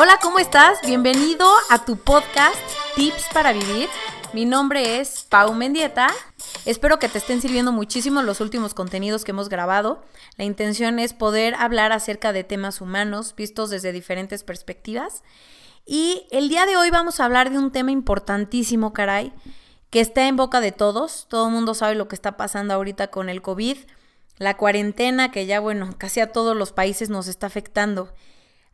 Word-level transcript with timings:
Hola, 0.00 0.20
¿cómo 0.22 0.38
estás? 0.38 0.78
Bienvenido 0.86 1.44
a 1.70 1.84
tu 1.84 1.96
podcast 1.96 2.54
Tips 2.94 3.24
para 3.34 3.52
Vivir. 3.52 3.88
Mi 4.32 4.44
nombre 4.44 5.00
es 5.00 5.26
Pau 5.28 5.52
Mendieta. 5.54 6.06
Espero 6.64 7.00
que 7.00 7.08
te 7.08 7.18
estén 7.18 7.42
sirviendo 7.42 7.72
muchísimo 7.72 8.22
los 8.22 8.40
últimos 8.40 8.74
contenidos 8.74 9.24
que 9.24 9.32
hemos 9.32 9.48
grabado. 9.48 10.04
La 10.36 10.44
intención 10.44 11.00
es 11.00 11.14
poder 11.14 11.56
hablar 11.56 11.90
acerca 11.90 12.32
de 12.32 12.44
temas 12.44 12.80
humanos 12.80 13.34
vistos 13.36 13.70
desde 13.70 13.90
diferentes 13.90 14.44
perspectivas. 14.44 15.24
Y 15.84 16.28
el 16.30 16.48
día 16.48 16.64
de 16.66 16.76
hoy 16.76 16.90
vamos 16.90 17.18
a 17.18 17.24
hablar 17.24 17.50
de 17.50 17.58
un 17.58 17.72
tema 17.72 17.90
importantísimo, 17.90 18.92
caray, 18.92 19.32
que 19.90 19.98
está 19.98 20.28
en 20.28 20.36
boca 20.36 20.60
de 20.60 20.70
todos. 20.70 21.26
Todo 21.28 21.50
mundo 21.50 21.74
sabe 21.74 21.96
lo 21.96 22.06
que 22.06 22.14
está 22.14 22.36
pasando 22.36 22.72
ahorita 22.72 23.08
con 23.08 23.28
el 23.28 23.42
COVID, 23.42 23.78
la 24.36 24.56
cuarentena 24.56 25.32
que 25.32 25.46
ya, 25.46 25.58
bueno, 25.58 25.92
casi 25.98 26.20
a 26.20 26.30
todos 26.30 26.56
los 26.56 26.70
países 26.70 27.10
nos 27.10 27.26
está 27.26 27.48
afectando. 27.48 28.14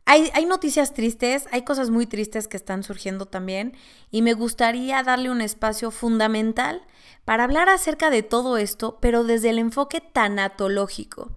Hay, 0.07 0.45
noticias 0.45 0.93
tristes, 0.93 1.47
hay 1.51 1.63
cosas 1.63 1.89
muy 1.89 2.05
tristes 2.05 2.47
que 2.47 2.57
están 2.57 2.83
surgiendo 2.83 3.25
también 3.25 3.75
y 4.11 4.21
me 4.21 4.33
gustaría 4.33 5.01
darle 5.01 5.31
un 5.31 5.41
espacio 5.41 5.89
fundamental 5.89 6.83
para 7.25 7.43
hablar 7.43 7.69
acerca 7.69 8.11
de 8.11 8.21
todo 8.21 8.57
esto, 8.57 8.99
pero 9.01 9.23
desde 9.23 9.49
el 9.49 9.57
enfoque 9.57 10.01
tanatológico. 10.01 11.31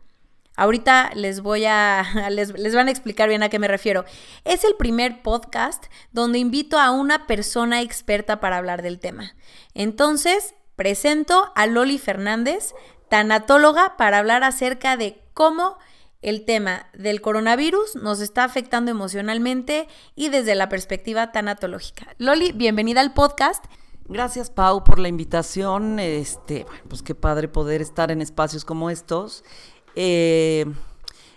Ahorita 0.55 1.13
les 1.15 1.41
voy 1.41 1.65
a, 1.65 2.05
les, 2.31 2.75
van 2.75 2.89
a 2.89 2.91
explicar 2.91 3.31
bien 3.31 3.43
a 3.43 3.49
qué 3.49 3.59
me 3.59 3.69
refiero. 3.69 4.05
Es 4.45 4.65
el 4.65 4.75
primer 4.75 5.23
podcast 5.23 5.87
donde 6.13 6.39
invito 6.39 6.79
a 6.79 6.91
una 6.91 7.27
persona 7.27 7.81
experta 7.81 8.39
para 8.39 8.59
hablar 8.59 8.83
del 8.83 8.99
tema. 8.99 9.35
Entonces, 9.73 10.55
presento 10.77 11.53
a 11.55 11.67
Loli 11.67 11.97
Fernández, 11.97 12.75
tanatóloga, 13.09 13.97
para 13.97 14.19
hablar 14.19 14.45
acerca 14.45 14.99
de 14.99 15.23
cómo 15.33 15.79
el 16.21 16.45
tema 16.45 16.87
del 16.95 17.21
coronavirus 17.21 17.97
nos 17.97 18.21
está 18.21 18.45
afectando 18.45 18.91
emocionalmente 18.91 19.89
y 20.17 20.29
desde 20.31 20.55
la 20.55 20.69
perspectiva 20.69 21.31
tanatológica. 21.33 22.15
Loli, 22.19 22.53
bienvenida 22.53 23.01
al 23.01 23.15
podcast. 23.15 23.65
Gracias, 24.07 24.51
Pau, 24.51 24.85
por 24.85 24.99
la 24.99 25.09
invitación. 25.09 25.99
Este, 26.01 26.67
pues 26.89 27.03
qué 27.03 27.15
padre 27.15 27.47
poder 27.47 27.81
estar 27.83 28.11
en 28.11 28.21
espacios 28.21 28.65
como 28.65 28.91
estos. 28.91 29.45
Eh, 29.95 30.67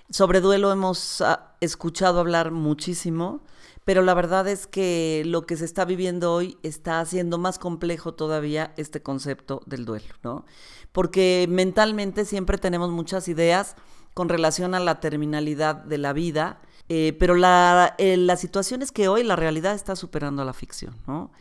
sobre 0.09 0.41
duelo 0.41 0.71
hemos 0.71 1.21
ah, 1.21 1.55
escuchado 1.61 2.19
hablar 2.19 2.51
muchísimo, 2.51 3.41
pero 3.85 4.01
la 4.01 4.13
verdad 4.13 4.47
es 4.47 4.67
que 4.67 5.23
lo 5.25 5.45
que 5.45 5.57
se 5.57 5.65
está 5.65 5.85
viviendo 5.85 6.33
hoy 6.33 6.57
está 6.63 6.99
haciendo 6.99 7.37
más 7.37 7.59
complejo 7.59 8.13
todavía 8.13 8.73
este 8.77 9.01
concepto 9.03 9.61
del 9.65 9.85
duelo, 9.85 10.13
¿no? 10.23 10.45
Porque 10.91 11.45
mentalmente 11.49 12.25
siempre 12.25 12.57
tenemos 12.57 12.89
muchas 12.89 13.27
ideas 13.27 13.75
con 14.21 14.29
relación 14.29 14.75
a 14.75 14.79
la 14.79 14.99
terminalidad 14.99 15.77
de 15.77 15.97
la 15.97 16.13
vida, 16.13 16.61
eh, 16.89 17.17
pero 17.17 17.33
la, 17.33 17.95
eh, 17.97 18.17
la 18.17 18.35
situación 18.35 18.83
es 18.83 18.91
que 18.91 19.07
hoy 19.07 19.23
la 19.23 19.35
realidad 19.35 19.73
está 19.73 19.95
superando 19.95 20.43
a 20.43 20.45
la 20.45 20.53
ficción, 20.53 20.95
¿no? 21.07 21.31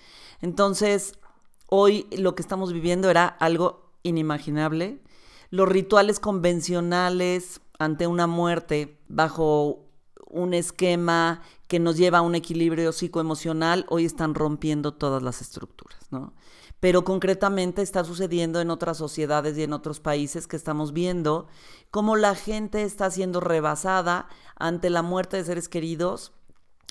Entonces, 0.41 1.19
hoy 1.67 2.07
lo 2.17 2.35
que 2.35 2.41
estamos 2.41 2.73
viviendo 2.73 3.11
era 3.11 3.27
algo 3.27 3.93
inimaginable. 4.03 5.03
Los 5.51 5.69
rituales 5.69 6.21
convencionales 6.21 7.61
ante 7.79 8.07
una 8.07 8.27
muerte 8.27 8.99
bajo 9.09 9.85
un 10.25 10.55
esquema 10.55 11.43
que 11.69 11.81
nos 11.81 11.99
lleva 11.99 12.21
a 12.21 12.23
un 12.23 12.35
equilibrio 12.35 12.93
psicoemocional, 12.93 13.85
hoy 13.91 14.07
están 14.07 14.35
rompiendo 14.35 14.95
todas 14.95 15.23
las 15.23 15.43
estructuras, 15.43 16.01
¿no? 16.11 16.33
Pero 16.81 17.05
concretamente 17.05 17.83
está 17.83 18.05
sucediendo 18.05 18.61
en 18.61 18.71
otras 18.71 18.97
sociedades 18.97 19.57
y 19.57 19.63
en 19.63 19.75
otros 19.75 20.01
países 20.01 20.47
que 20.47 20.57
estamos 20.57 20.93
viendo 20.93 21.47
cómo 21.91 22.17
la 22.17 22.35
gente 22.35 22.83
está 22.83 23.11
siendo 23.11 23.41
rebasada 23.41 24.29
ante 24.57 24.91
la 24.91 25.03
muerte 25.03 25.37
de 25.37 25.45
seres 25.45 25.69
queridos, 25.69 26.33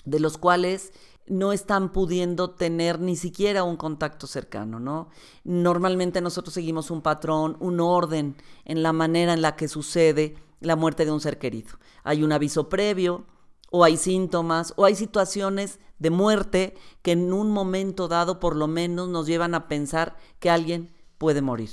de 0.04 0.20
los 0.20 0.38
cuales 0.38 0.92
no 1.26 1.52
están 1.52 1.92
pudiendo 1.92 2.50
tener 2.50 2.98
ni 3.00 3.16
siquiera 3.16 3.62
un 3.62 3.76
contacto 3.76 4.26
cercano, 4.26 4.80
¿no? 4.80 5.10
Normalmente 5.44 6.20
nosotros 6.20 6.54
seguimos 6.54 6.90
un 6.90 7.02
patrón, 7.02 7.56
un 7.60 7.80
orden 7.80 8.36
en 8.64 8.82
la 8.82 8.92
manera 8.92 9.32
en 9.32 9.42
la 9.42 9.54
que 9.54 9.68
sucede 9.68 10.34
la 10.60 10.76
muerte 10.76 11.04
de 11.04 11.12
un 11.12 11.20
ser 11.20 11.38
querido. 11.38 11.78
Hay 12.02 12.22
un 12.22 12.32
aviso 12.32 12.68
previo, 12.68 13.26
o 13.70 13.84
hay 13.84 13.96
síntomas, 13.96 14.74
o 14.76 14.84
hay 14.84 14.94
situaciones 14.94 15.78
de 15.98 16.10
muerte 16.10 16.74
que 17.02 17.12
en 17.12 17.32
un 17.32 17.50
momento 17.50 18.08
dado 18.08 18.40
por 18.40 18.56
lo 18.56 18.66
menos 18.66 19.08
nos 19.08 19.26
llevan 19.26 19.54
a 19.54 19.68
pensar 19.68 20.16
que 20.38 20.50
alguien 20.50 20.92
puede 21.18 21.42
morir. 21.42 21.70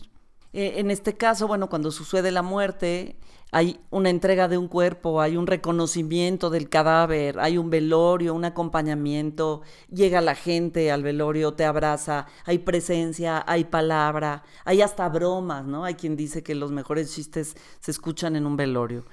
E, 0.53 0.79
en 0.79 0.91
este 0.91 1.17
caso, 1.17 1.47
bueno, 1.47 1.69
cuando 1.69 1.91
sucede 1.91 2.31
la 2.31 2.41
muerte, 2.41 3.17
hay 3.51 3.79
una 3.89 4.09
entrega 4.09 4.47
de 4.47 4.57
un 4.57 4.67
cuerpo, 4.67 5.21
hay 5.21 5.37
un 5.37 5.47
reconocimiento 5.47 6.49
del 6.49 6.69
cadáver, 6.69 7.39
hay 7.39 7.57
un 7.57 7.69
velorio, 7.69 8.33
un 8.33 8.43
acompañamiento, 8.43 9.61
llega 9.89 10.19
la 10.19 10.35
gente 10.35 10.91
al 10.91 11.01
velorio, 11.01 11.53
te 11.53 11.63
abraza, 11.63 12.27
hay 12.43 12.59
presencia, 12.59 13.43
hay 13.47 13.63
palabra, 13.63 14.43
hay 14.65 14.81
hasta 14.81 15.07
bromas, 15.07 15.65
¿no? 15.65 15.85
Hay 15.85 15.95
quien 15.95 16.17
dice 16.17 16.43
que 16.43 16.55
los 16.55 16.71
mejores 16.71 17.13
chistes 17.13 17.55
se 17.79 17.91
escuchan 17.91 18.35
en 18.35 18.45
un 18.45 18.57
velorio 18.57 19.05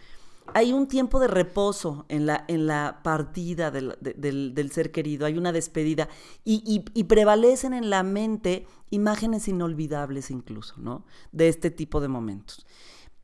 hay 0.52 0.72
un 0.72 0.86
tiempo 0.86 1.20
de 1.20 1.28
reposo 1.28 2.04
en 2.08 2.26
la, 2.26 2.44
en 2.48 2.66
la 2.66 3.00
partida 3.02 3.70
del, 3.70 3.96
del, 4.00 4.70
ser 4.72 4.92
querido, 4.92 5.26
hay 5.26 5.38
una 5.38 5.52
despedida 5.52 6.08
y, 6.44 6.84
y, 6.92 7.04
prevalecen 7.04 7.72
en 7.72 7.88
la 7.88 8.02
mente 8.02 8.66
imágenes 8.90 9.48
inolvidables 9.48 10.30
incluso, 10.30 10.74
¿no? 10.76 11.04
De 11.32 11.48
este 11.48 11.70
tipo 11.70 12.00
de 12.00 12.08
momentos. 12.08 12.66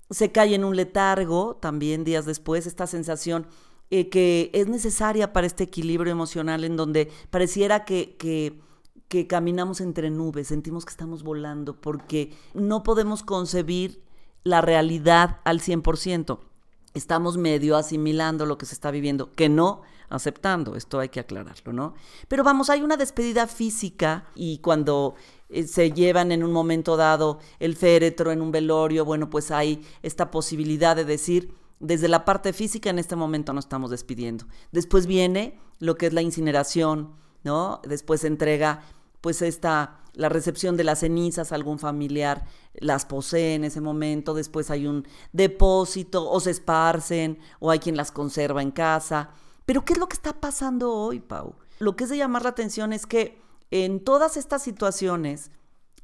Se 0.08 0.32
cae 0.32 0.54
en 0.54 0.64
un 0.64 0.76
letargo 0.76 1.56
también 1.56 2.04
días 2.04 2.24
después, 2.24 2.66
esta 2.66 2.86
sensación 2.86 3.46
eh, 3.90 4.08
que 4.08 4.50
es 4.54 4.68
necesaria 4.68 5.32
para 5.32 5.46
este 5.46 5.64
equilibrio 5.64 6.12
emocional 6.12 6.64
en 6.64 6.76
donde 6.76 7.10
pareciera 7.30 7.84
que, 7.84 8.16
que, 8.16 8.60
que 9.08 9.26
caminamos 9.26 9.80
entre 9.80 10.10
nubes, 10.10 10.48
sentimos 10.48 10.84
que 10.84 10.90
estamos 10.90 11.22
volando 11.22 11.80
porque 11.80 12.32
no 12.54 12.82
podemos 12.82 13.22
concebir 13.22 14.02
la 14.42 14.62
realidad 14.62 15.40
al 15.44 15.60
100% 15.60 16.49
estamos 16.94 17.36
medio 17.36 17.76
asimilando 17.76 18.46
lo 18.46 18.58
que 18.58 18.66
se 18.66 18.74
está 18.74 18.90
viviendo, 18.90 19.32
que 19.32 19.48
no 19.48 19.82
aceptando, 20.08 20.74
esto 20.74 20.98
hay 20.98 21.08
que 21.08 21.20
aclararlo, 21.20 21.72
¿no? 21.72 21.94
Pero 22.28 22.42
vamos, 22.42 22.68
hay 22.68 22.82
una 22.82 22.96
despedida 22.96 23.46
física 23.46 24.26
y 24.34 24.58
cuando 24.58 25.14
eh, 25.48 25.62
se 25.62 25.92
llevan 25.92 26.32
en 26.32 26.42
un 26.42 26.52
momento 26.52 26.96
dado 26.96 27.38
el 27.60 27.76
féretro 27.76 28.32
en 28.32 28.42
un 28.42 28.50
velorio, 28.50 29.04
bueno, 29.04 29.30
pues 29.30 29.52
hay 29.52 29.86
esta 30.02 30.30
posibilidad 30.30 30.96
de 30.96 31.04
decir, 31.04 31.54
desde 31.78 32.08
la 32.08 32.24
parte 32.24 32.52
física 32.52 32.90
en 32.90 32.98
este 32.98 33.16
momento 33.16 33.52
nos 33.52 33.64
estamos 33.64 33.90
despidiendo. 33.90 34.46
Después 34.72 35.06
viene 35.06 35.58
lo 35.78 35.96
que 35.96 36.06
es 36.06 36.12
la 36.12 36.22
incineración, 36.22 37.14
¿no? 37.44 37.80
Después 37.84 38.22
se 38.22 38.26
entrega 38.26 38.82
pues 39.20 39.42
esta 39.42 40.00
la 40.14 40.28
recepción 40.28 40.76
de 40.76 40.84
las 40.84 41.00
cenizas, 41.00 41.52
algún 41.52 41.78
familiar 41.78 42.44
las 42.74 43.06
posee 43.06 43.54
en 43.54 43.64
ese 43.64 43.80
momento, 43.80 44.34
después 44.34 44.70
hay 44.70 44.86
un 44.86 45.06
depósito 45.32 46.28
o 46.28 46.40
se 46.40 46.50
esparcen 46.50 47.38
o 47.58 47.70
hay 47.70 47.78
quien 47.78 47.96
las 47.96 48.10
conserva 48.10 48.62
en 48.62 48.70
casa. 48.70 49.30
Pero 49.66 49.84
¿qué 49.84 49.92
es 49.92 49.98
lo 49.98 50.08
que 50.08 50.14
está 50.14 50.40
pasando 50.40 50.92
hoy, 50.92 51.20
Pau? 51.20 51.54
Lo 51.78 51.96
que 51.96 52.04
es 52.04 52.10
de 52.10 52.16
llamar 52.16 52.42
la 52.42 52.50
atención 52.50 52.92
es 52.92 53.06
que 53.06 53.40
en 53.70 54.00
todas 54.00 54.36
estas 54.36 54.62
situaciones 54.62 55.52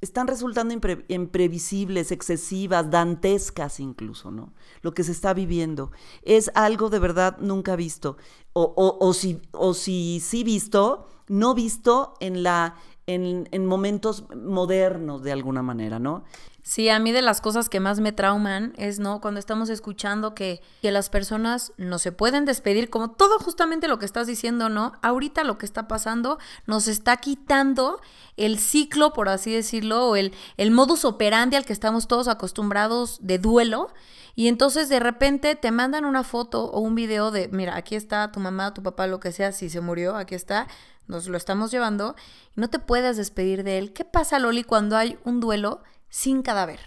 están 0.00 0.26
resultando 0.26 0.74
imprevisibles, 1.08 2.12
excesivas, 2.12 2.90
dantescas 2.90 3.80
incluso, 3.80 4.30
¿no? 4.30 4.52
Lo 4.82 4.92
que 4.92 5.02
se 5.02 5.12
está 5.12 5.34
viviendo 5.34 5.90
es 6.22 6.50
algo 6.54 6.90
de 6.90 6.98
verdad 6.98 7.38
nunca 7.40 7.76
visto. 7.76 8.18
O, 8.52 8.62
o, 8.76 9.04
o 9.04 9.12
si, 9.14 9.40
o 9.52 9.74
si 9.74 10.20
sí 10.20 10.44
visto, 10.44 11.08
no 11.28 11.54
visto 11.54 12.14
en 12.20 12.42
la 12.42 12.76
en, 13.06 13.66
momentos 13.66 14.24
modernos 14.34 15.22
de 15.22 15.32
alguna 15.32 15.62
manera, 15.62 15.98
¿no? 15.98 16.24
Sí, 16.62 16.88
a 16.88 16.98
mí 16.98 17.12
de 17.12 17.22
las 17.22 17.40
cosas 17.40 17.68
que 17.68 17.78
más 17.78 18.00
me 18.00 18.10
trauman 18.10 18.72
es, 18.76 18.98
¿no? 18.98 19.20
Cuando 19.20 19.38
estamos 19.38 19.68
escuchando 19.68 20.34
que, 20.34 20.60
que, 20.82 20.90
las 20.90 21.08
personas 21.08 21.72
no 21.76 22.00
se 22.00 22.10
pueden 22.10 22.44
despedir, 22.44 22.90
como 22.90 23.12
todo 23.12 23.38
justamente 23.38 23.86
lo 23.86 24.00
que 24.00 24.06
estás 24.06 24.26
diciendo, 24.26 24.68
¿no? 24.68 24.92
Ahorita 25.02 25.44
lo 25.44 25.58
que 25.58 25.66
está 25.66 25.86
pasando 25.86 26.38
nos 26.66 26.88
está 26.88 27.18
quitando 27.18 28.00
el 28.36 28.58
ciclo, 28.58 29.12
por 29.12 29.28
así 29.28 29.52
decirlo, 29.52 30.08
o 30.08 30.16
el, 30.16 30.32
el 30.56 30.72
modus 30.72 31.04
operandi 31.04 31.54
al 31.54 31.64
que 31.64 31.72
estamos 31.72 32.08
todos 32.08 32.26
acostumbrados 32.26 33.18
de 33.22 33.38
duelo. 33.38 33.90
Y 34.34 34.48
entonces 34.48 34.88
de 34.88 35.00
repente 35.00 35.54
te 35.54 35.70
mandan 35.70 36.04
una 36.04 36.24
foto 36.24 36.64
o 36.64 36.80
un 36.80 36.94
video 36.96 37.30
de, 37.30 37.48
mira, 37.48 37.76
aquí 37.76 37.94
está 37.94 38.32
tu 38.32 38.40
mamá, 38.40 38.74
tu 38.74 38.82
papá, 38.82 39.06
lo 39.06 39.20
que 39.20 39.32
sea, 39.32 39.52
si 39.52 39.70
se 39.70 39.80
murió, 39.80 40.16
aquí 40.16 40.34
está 40.34 40.66
nos 41.08 41.28
lo 41.28 41.36
estamos 41.36 41.70
llevando, 41.70 42.16
y 42.56 42.60
no 42.60 42.68
te 42.68 42.78
puedes 42.78 43.16
despedir 43.16 43.64
de 43.64 43.78
él. 43.78 43.92
¿Qué 43.92 44.04
pasa, 44.04 44.38
Loli, 44.38 44.64
cuando 44.64 44.96
hay 44.96 45.18
un 45.24 45.40
duelo 45.40 45.82
sin 46.08 46.42
cadáver? 46.42 46.80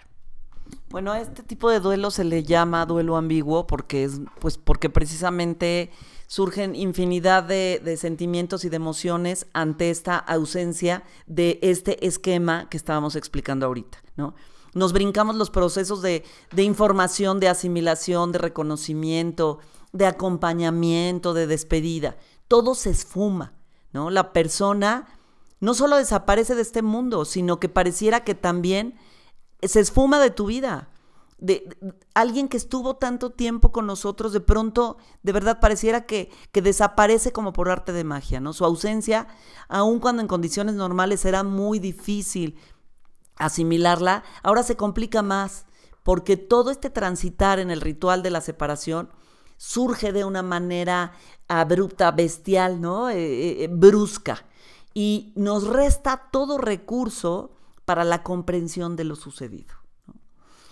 Bueno, 0.89 1.12
a 1.12 1.19
este 1.19 1.44
tipo 1.44 1.69
de 1.69 1.80
duelo 1.80 2.12
se 2.12 2.24
le 2.24 2.44
llama 2.44 2.86
duelo 2.86 3.16
ambiguo 3.16 3.68
porque 3.68 4.04
es, 4.04 4.21
pues, 4.39 4.57
porque 4.57 4.89
precisamente 4.89 5.92
surgen 6.27 6.75
infinidad 6.75 7.44
de, 7.44 7.81
de, 7.83 7.98
sentimientos 7.98 8.66
y 8.66 8.69
de 8.69 8.75
emociones 8.75 9.48
ante 9.54 9.89
esta 9.89 10.18
ausencia 10.18 11.04
de 11.25 11.60
este 11.62 12.06
esquema 12.06 12.69
que 12.69 12.77
estábamos 12.77 13.16
explicando 13.16 13.66
ahorita, 13.66 14.00
¿no? 14.16 14.36
Nos 14.74 14.94
brincamos 14.94 15.36
los 15.36 15.50
procesos 15.50 16.01
de, 16.01 16.24
de 16.51 16.63
información, 16.63 17.39
de 17.39 17.50
asimilación, 17.50 18.31
de 18.31 18.38
reconocimiento, 18.39 19.60
de 19.94 20.06
acompañamiento, 20.06 21.33
de 21.33 21.48
despedida. 21.48 22.18
Todo 22.48 22.75
se 22.75 22.92
esfuma, 22.92 23.54
¿no? 23.91 24.09
La 24.09 24.33
persona 24.33 25.07
no 25.59 25.74
solo 25.74 25.97
desaparece 25.97 26.56
de 26.56 26.62
este 26.62 26.81
mundo, 26.81 27.25
sino 27.25 27.59
que 27.59 27.69
pareciera 27.69 28.24
que 28.24 28.36
también 28.36 28.97
se 29.62 29.80
esfuma 29.80 30.19
de 30.19 30.31
tu 30.31 30.45
vida. 30.45 30.89
De, 31.38 31.77
alguien 32.13 32.50
que 32.50 32.57
estuvo 32.57 32.97
tanto 32.97 33.30
tiempo 33.31 33.71
con 33.71 33.86
nosotros, 33.86 34.33
de 34.33 34.41
pronto, 34.41 34.97
de 35.24 35.31
verdad, 35.31 35.59
pareciera 35.59 36.06
que, 36.06 36.30
que, 36.51 36.62
desaparece 36.62 37.31
como 37.31 37.53
por 37.53 37.69
arte 37.69 37.94
de 37.94 38.03
magia, 38.03 38.41
¿no? 38.41 38.51
Su 38.51 38.65
ausencia, 38.65 39.27
aun 39.69 40.00
cuando 40.00 40.21
en 40.21 40.27
condiciones 40.27 40.75
normales 40.75 41.24
era 41.24 41.44
muy 41.44 41.80
difícil 41.80 42.57
asimilarla, 43.38 44.24
ahora 44.44 44.63
se 44.63 44.75
complica 44.75 45.21
más, 45.21 45.65
porque 46.03 46.35
todo 46.35 46.71
este 46.71 46.89
transitar 46.89 47.59
en 47.59 47.71
el 47.71 47.80
ritual 47.80 48.21
de 48.21 48.31
la 48.31 48.42
separación 48.42 49.09
surge 49.59 50.13
de 50.13 50.23
una 50.23 50.41
manera 50.41 51.11
abrupta, 51.50 52.11
bestial, 52.11 52.79
¿no? 52.79 53.09
Eh, 53.09 53.17
eh, 53.17 53.63
eh, 53.65 53.67
brusca. 53.69 54.45
Y 54.94 55.33
nos 55.35 55.67
resta 55.67 56.29
todo 56.31 56.57
recurso 56.57 57.51
para 57.83 58.06
la 58.06 58.23
comprensión 58.23 58.95
de 58.95 59.03
lo 59.03 59.17
sucedido. 59.17 59.75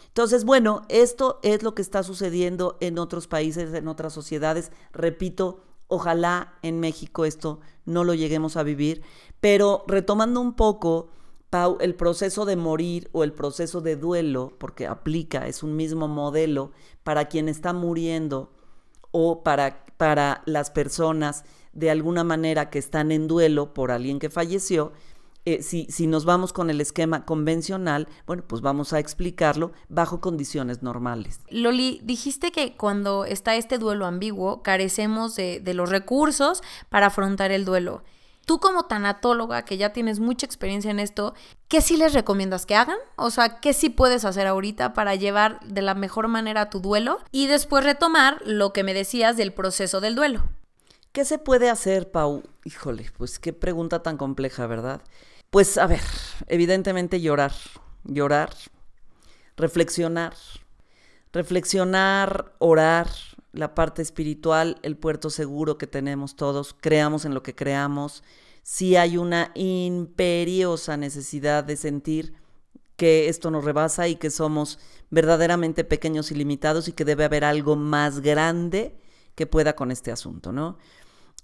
Entonces, 0.07 0.45
bueno, 0.45 0.83
esto 0.87 1.39
es 1.43 1.63
lo 1.63 1.75
que 1.75 1.81
está 1.81 2.01
sucediendo 2.01 2.77
en 2.79 2.97
otros 2.97 3.27
países, 3.27 3.73
en 3.73 3.89
otras 3.89 4.13
sociedades. 4.13 4.71
Repito, 4.93 5.59
ojalá 5.87 6.53
en 6.61 6.79
México 6.79 7.25
esto 7.25 7.59
no 7.83 8.05
lo 8.05 8.13
lleguemos 8.13 8.55
a 8.55 8.63
vivir. 8.63 9.01
Pero 9.41 9.83
retomando 9.87 10.39
un 10.39 10.53
poco, 10.53 11.09
Pau, 11.49 11.77
el 11.81 11.93
proceso 11.93 12.45
de 12.45 12.55
morir 12.55 13.09
o 13.11 13.25
el 13.25 13.33
proceso 13.33 13.81
de 13.81 13.97
duelo, 13.97 14.53
porque 14.57 14.87
aplica, 14.87 15.45
es 15.45 15.61
un 15.61 15.75
mismo 15.75 16.07
modelo 16.07 16.71
para 17.03 17.25
quien 17.25 17.49
está 17.49 17.73
muriendo 17.73 18.53
o 19.19 19.41
para, 19.41 19.83
para 19.97 20.43
las 20.45 20.69
personas 20.69 21.43
de 21.73 21.89
alguna 21.89 22.23
manera 22.23 22.69
que 22.69 22.77
están 22.77 23.11
en 23.11 23.27
duelo 23.27 23.73
por 23.73 23.89
alguien 23.89 24.19
que 24.19 24.29
falleció, 24.29 24.93
eh, 25.45 25.63
si, 25.63 25.87
si, 25.89 26.05
nos 26.05 26.23
vamos 26.23 26.53
con 26.53 26.69
el 26.69 26.79
esquema 26.81 27.25
convencional, 27.25 28.07
bueno, 28.27 28.43
pues 28.45 28.61
vamos 28.61 28.93
a 28.93 28.99
explicarlo 28.99 29.71
bajo 29.89 30.21
condiciones 30.21 30.83
normales. 30.83 31.39
Loli, 31.49 31.99
dijiste 32.03 32.51
que 32.51 32.75
cuando 32.77 33.25
está 33.25 33.55
este 33.55 33.79
duelo 33.79 34.05
ambiguo, 34.05 34.61
carecemos 34.61 35.35
de, 35.35 35.61
de 35.61 35.73
los 35.73 35.89
recursos 35.89 36.61
para 36.89 37.07
afrontar 37.07 37.51
el 37.51 37.65
duelo. 37.65 38.03
Tú 38.47 38.61
como 38.61 38.85
tanatóloga, 38.85 39.65
que 39.65 39.75
ya 39.75 39.91
tienes 39.91 40.21
mucha 40.21 40.45
experiencia 40.45 40.89
en 40.89 40.99
esto, 40.99 41.33
¿qué 41.67 41.81
sí 41.81 41.97
les 41.97 42.13
recomiendas 42.13 42.65
que 42.65 42.75
hagan? 42.75 42.97
O 43.17 43.29
sea, 43.29 43.59
¿qué 43.59 43.73
sí 43.73 43.89
puedes 43.89 44.23
hacer 44.23 44.47
ahorita 44.47 44.93
para 44.93 45.15
llevar 45.15 45.59
de 45.65 45.81
la 45.81 45.95
mejor 45.95 46.29
manera 46.29 46.69
tu 46.69 46.79
duelo? 46.79 47.19
Y 47.33 47.47
después 47.47 47.83
retomar 47.83 48.41
lo 48.45 48.71
que 48.71 48.85
me 48.85 48.93
decías 48.93 49.35
del 49.35 49.51
proceso 49.51 49.99
del 49.99 50.15
duelo. 50.15 50.45
¿Qué 51.11 51.25
se 51.25 51.39
puede 51.39 51.69
hacer, 51.69 52.09
Pau? 52.09 52.41
Híjole, 52.63 53.11
pues 53.17 53.37
qué 53.37 53.51
pregunta 53.51 54.01
tan 54.01 54.15
compleja, 54.15 54.65
¿verdad? 54.65 55.01
Pues 55.49 55.77
a 55.77 55.85
ver, 55.85 55.99
evidentemente 56.47 57.19
llorar, 57.19 57.51
llorar, 58.05 58.53
reflexionar, 59.57 60.35
reflexionar, 61.33 62.53
orar, 62.59 63.09
la 63.51 63.73
parte 63.75 64.01
espiritual, 64.01 64.77
el 64.83 64.97
puerto 64.97 65.29
seguro 65.29 65.77
que 65.77 65.87
tenemos 65.87 66.35
todos, 66.35 66.75
creamos 66.79 67.25
en 67.25 67.33
lo 67.33 67.43
que 67.43 67.55
creamos, 67.55 68.23
si 68.63 68.95
hay 68.95 69.17
una 69.17 69.51
imperiosa 69.55 70.97
necesidad 70.97 71.63
de 71.63 71.77
sentir 71.77 72.33
que 72.97 73.29
esto 73.29 73.51
nos 73.51 73.63
rebasa 73.63 74.07
y 74.07 74.15
que 74.15 74.29
somos 74.29 74.79
verdaderamente 75.09 75.83
pequeños 75.83 76.31
y 76.31 76.35
limitados 76.35 76.87
y 76.87 76.91
que 76.91 77.05
debe 77.05 77.23
haber 77.23 77.45
algo 77.45 77.75
más 77.75 78.19
grande 78.19 78.97
que 79.35 79.45
pueda 79.45 79.75
con 79.75 79.91
este 79.91 80.11
asunto, 80.11 80.51
¿no? 80.51 80.77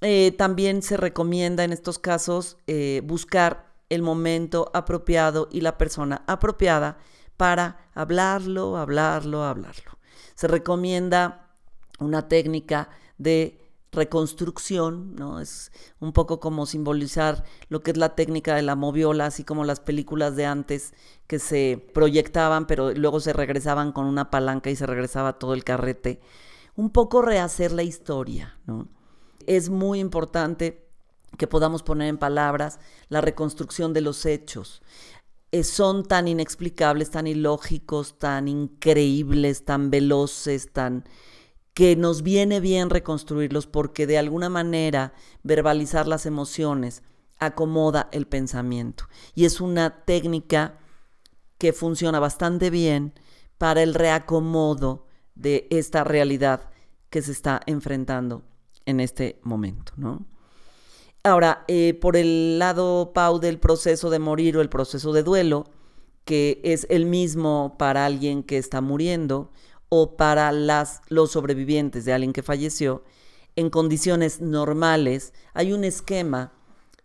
Eh, 0.02 0.34
también 0.38 0.82
se 0.82 0.98
recomienda 0.98 1.64
en 1.64 1.72
estos 1.72 1.98
casos 1.98 2.58
eh, 2.68 3.02
buscar 3.06 3.72
el 3.90 4.02
momento 4.02 4.70
apropiado 4.74 5.48
y 5.52 5.62
la 5.62 5.78
persona 5.78 6.24
apropiada 6.28 6.98
para 7.38 7.90
hablarlo, 7.94 8.76
hablarlo, 8.76 9.44
hablarlo. 9.44 9.98
Se 10.36 10.48
recomienda 10.48 11.43
una 12.00 12.28
técnica 12.28 12.90
de 13.18 13.60
reconstrucción, 13.94 15.16
¿no? 15.16 15.40
Es 15.40 15.72
un 16.00 16.14
poco 16.14 16.40
como 16.40 16.66
simbolizar 16.66 17.44
lo 17.70 17.82
que 17.82 17.92
es 17.92 17.98
la 17.98 18.16
técnica 18.16 18.56
de 18.56 18.64
la 18.64 18.76
moviola, 18.76 19.28
así 19.28 19.44
como 19.44 19.64
las 19.64 19.80
películas 19.80 20.36
de 20.36 20.46
antes 20.46 20.94
que 21.28 21.40
se 21.40 21.88
proyectaban, 21.94 22.68
pero 22.68 22.92
luego 22.94 23.20
se 23.20 23.34
regresaban 23.34 23.92
con 23.92 24.06
una 24.06 24.32
palanca 24.32 24.70
y 24.70 24.76
se 24.76 24.88
regresaba 24.88 25.40
todo 25.40 25.54
el 25.54 25.64
carrete. 25.64 26.20
Un 26.76 26.90
poco 26.90 27.22
rehacer 27.22 27.72
la 27.72 27.84
historia, 27.84 28.58
¿no? 28.66 28.88
Es 29.46 29.70
muy 29.70 30.00
importante 30.00 30.90
que 31.38 31.48
podamos 31.48 31.84
poner 31.84 32.08
en 32.08 32.18
palabras 32.18 32.80
la 33.10 33.22
reconstrucción 33.22 33.94
de 33.94 34.02
los 34.02 34.26
hechos. 34.26 34.82
Eh, 35.52 35.64
son 35.64 36.04
tan 36.04 36.28
inexplicables, 36.28 37.12
tan 37.12 37.28
ilógicos, 37.28 38.18
tan 38.18 38.48
increíbles, 38.48 39.66
tan 39.66 39.92
veloces, 39.92 40.72
tan 40.72 41.04
que 41.74 41.96
nos 41.96 42.22
viene 42.22 42.60
bien 42.60 42.90
reconstruirlos 42.90 43.68
porque 43.68 44.06
de 44.06 44.18
alguna 44.18 44.50
manera 44.50 45.14
verbalizar 45.44 46.08
las 46.08 46.26
emociones 46.26 47.02
acomoda 47.40 48.10
el 48.12 48.28
pensamiento. 48.28 49.06
Y 49.34 49.46
es 49.46 49.60
una 49.60 50.04
técnica 50.06 50.80
que 51.58 51.74
funciona 51.74 52.20
bastante 52.20 52.70
bien 52.70 53.14
para 53.58 53.82
el 53.82 53.94
reacomodo 53.94 55.08
de 55.36 55.68
esta 55.72 56.04
realidad 56.04 56.70
que 57.10 57.22
se 57.22 57.32
está 57.32 57.62
enfrentando 57.66 58.44
en 58.86 59.00
este 59.00 59.40
momento, 59.44 59.94
¿no? 59.96 60.26
Ahora, 61.24 61.64
eh, 61.70 61.94
por 61.94 62.18
el 62.18 62.60
lado, 62.60 63.14
Pau, 63.14 63.40
del 63.40 63.58
proceso 63.58 64.10
de 64.10 64.20
morir 64.20 64.58
o 64.58 64.62
el 64.62 64.68
proceso 64.68 65.14
de 65.14 65.24
duelo, 65.24 65.66
que 66.26 66.60
es 66.64 66.86
el 66.90 67.06
mismo 67.06 67.76
para 67.80 68.06
alguien 68.06 68.44
que 68.44 68.58
está 68.58 68.82
muriendo, 68.82 69.52
o 69.96 70.18
para 70.18 70.52
los 70.52 71.32
sobrevivientes 71.32 72.04
de 72.04 72.14
alguien 72.14 72.34
que 72.34 72.42
falleció, 72.42 73.04
en 73.56 73.70
condiciones 73.70 74.42
normales, 74.42 75.34
hay 75.54 75.72
un 75.72 75.84
esquema 75.84 76.52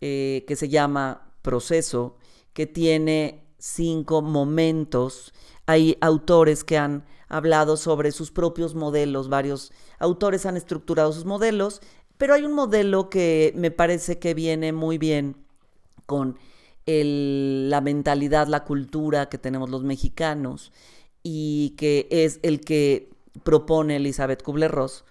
eh, 0.01 0.43
que 0.47 0.55
se 0.55 0.69
llama 0.69 1.31
proceso, 1.43 2.17
que 2.53 2.65
tiene 2.65 3.45
cinco 3.59 4.23
momentos. 4.23 5.35
Hay 5.67 5.99
autores 6.01 6.63
que 6.63 6.79
han 6.79 7.05
hablado 7.27 7.77
sobre 7.77 8.11
sus 8.11 8.31
propios 8.31 8.73
modelos, 8.73 9.29
varios 9.29 9.71
autores 9.99 10.47
han 10.47 10.57
estructurado 10.57 11.13
sus 11.13 11.25
modelos, 11.25 11.81
pero 12.17 12.33
hay 12.33 12.43
un 12.43 12.53
modelo 12.53 13.11
que 13.11 13.53
me 13.55 13.69
parece 13.69 14.17
que 14.17 14.33
viene 14.33 14.73
muy 14.73 14.97
bien 14.97 15.35
con 16.07 16.39
la 16.87 17.81
mentalidad, 17.81 18.47
la 18.47 18.63
cultura 18.63 19.29
que 19.29 19.37
tenemos 19.37 19.69
los 19.69 19.83
mexicanos 19.83 20.71
y 21.23 21.75
que 21.77 22.07
es 22.11 22.39
el 22.43 22.61
que 22.61 23.09
propone 23.43 23.97
Elizabeth 23.97 24.43
Kubler-Ross. 24.43 25.03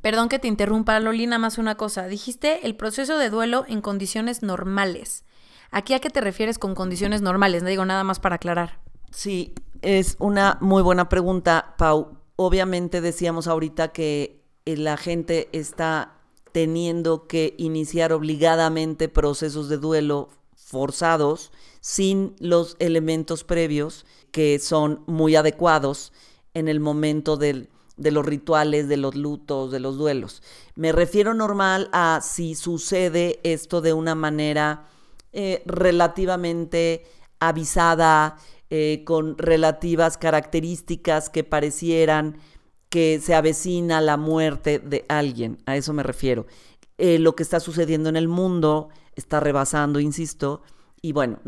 Perdón 0.00 0.28
que 0.28 0.38
te 0.38 0.48
interrumpa, 0.48 0.98
Lolina, 1.00 1.38
más 1.38 1.58
una 1.58 1.76
cosa. 1.76 2.06
Dijiste 2.06 2.66
el 2.66 2.76
proceso 2.76 3.18
de 3.18 3.30
duelo 3.30 3.64
en 3.68 3.80
condiciones 3.80 4.42
normales. 4.42 5.24
¿Aquí 5.70 5.94
a 5.94 6.00
qué 6.00 6.10
te 6.10 6.20
refieres 6.20 6.58
con 6.58 6.74
condiciones 6.74 7.22
normales? 7.22 7.62
No 7.62 7.68
digo 7.68 7.84
nada 7.84 8.04
más 8.04 8.20
para 8.20 8.36
aclarar. 8.36 8.80
Sí, 9.10 9.54
es 9.82 10.16
una 10.18 10.58
muy 10.60 10.82
buena 10.82 11.08
pregunta, 11.08 11.74
Pau. 11.78 12.18
Obviamente 12.36 13.00
decíamos 13.00 13.46
ahorita 13.46 13.88
que 13.88 14.44
eh, 14.66 14.76
la 14.76 14.96
gente 14.96 15.48
está 15.52 16.14
teniendo 16.52 17.26
que 17.26 17.54
iniciar 17.58 18.12
obligadamente 18.12 19.08
procesos 19.08 19.68
de 19.68 19.78
duelo 19.78 20.28
forzados 20.54 21.50
sin 21.80 22.34
los 22.38 22.76
elementos 22.78 23.44
previos 23.44 24.06
que 24.34 24.58
son 24.58 25.04
muy 25.06 25.36
adecuados 25.36 26.12
en 26.54 26.66
el 26.66 26.80
momento 26.80 27.36
de 27.36 27.68
los 27.96 28.26
rituales, 28.26 28.88
de 28.88 28.96
los 28.96 29.14
lutos, 29.14 29.70
de 29.70 29.78
los 29.78 29.96
duelos. 29.96 30.42
Me 30.74 30.90
refiero 30.90 31.34
normal 31.34 31.88
a 31.92 32.18
si 32.20 32.56
sucede 32.56 33.38
esto 33.44 33.80
de 33.80 33.92
una 33.92 34.16
manera 34.16 34.88
eh, 35.32 35.62
relativamente 35.66 37.04
avisada, 37.38 38.36
eh, 38.70 39.04
con 39.06 39.38
relativas 39.38 40.18
características 40.18 41.30
que 41.30 41.44
parecieran 41.44 42.38
que 42.88 43.20
se 43.20 43.36
avecina 43.36 44.00
la 44.00 44.16
muerte 44.16 44.80
de 44.80 45.04
alguien. 45.08 45.58
A 45.64 45.76
eso 45.76 45.92
me 45.92 46.02
refiero. 46.02 46.46
Eh, 46.98 47.20
lo 47.20 47.36
que 47.36 47.44
está 47.44 47.60
sucediendo 47.60 48.08
en 48.08 48.16
el 48.16 48.26
mundo 48.26 48.88
está 49.14 49.38
rebasando, 49.38 50.00
insisto, 50.00 50.62
y 51.00 51.12
bueno, 51.12 51.38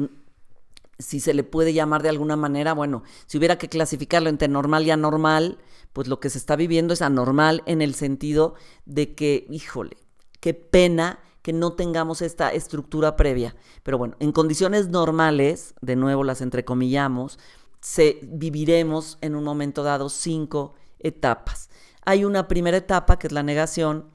si 0.98 1.20
se 1.20 1.34
le 1.34 1.44
puede 1.44 1.72
llamar 1.72 2.02
de 2.02 2.08
alguna 2.08 2.36
manera, 2.36 2.72
bueno, 2.72 3.02
si 3.26 3.38
hubiera 3.38 3.58
que 3.58 3.68
clasificarlo 3.68 4.28
entre 4.28 4.48
normal 4.48 4.86
y 4.86 4.90
anormal, 4.90 5.58
pues 5.92 6.08
lo 6.08 6.20
que 6.20 6.30
se 6.30 6.38
está 6.38 6.56
viviendo 6.56 6.94
es 6.94 7.02
anormal 7.02 7.62
en 7.66 7.82
el 7.82 7.94
sentido 7.94 8.54
de 8.84 9.14
que, 9.14 9.46
híjole, 9.50 9.96
qué 10.40 10.54
pena 10.54 11.18
que 11.42 11.52
no 11.52 11.74
tengamos 11.74 12.22
esta 12.22 12.50
estructura 12.50 13.14
previa. 13.16 13.54
Pero 13.82 13.98
bueno, 13.98 14.16
en 14.20 14.32
condiciones 14.32 14.88
normales, 14.88 15.74
de 15.80 15.96
nuevo 15.96 16.24
las 16.24 16.40
entrecomillamos, 16.40 17.38
se, 17.80 18.18
viviremos 18.22 19.18
en 19.20 19.36
un 19.36 19.44
momento 19.44 19.82
dado 19.82 20.08
cinco 20.08 20.74
etapas. 20.98 21.70
Hay 22.04 22.24
una 22.24 22.48
primera 22.48 22.76
etapa 22.76 23.18
que 23.18 23.28
es 23.28 23.32
la 23.32 23.42
negación. 23.42 24.10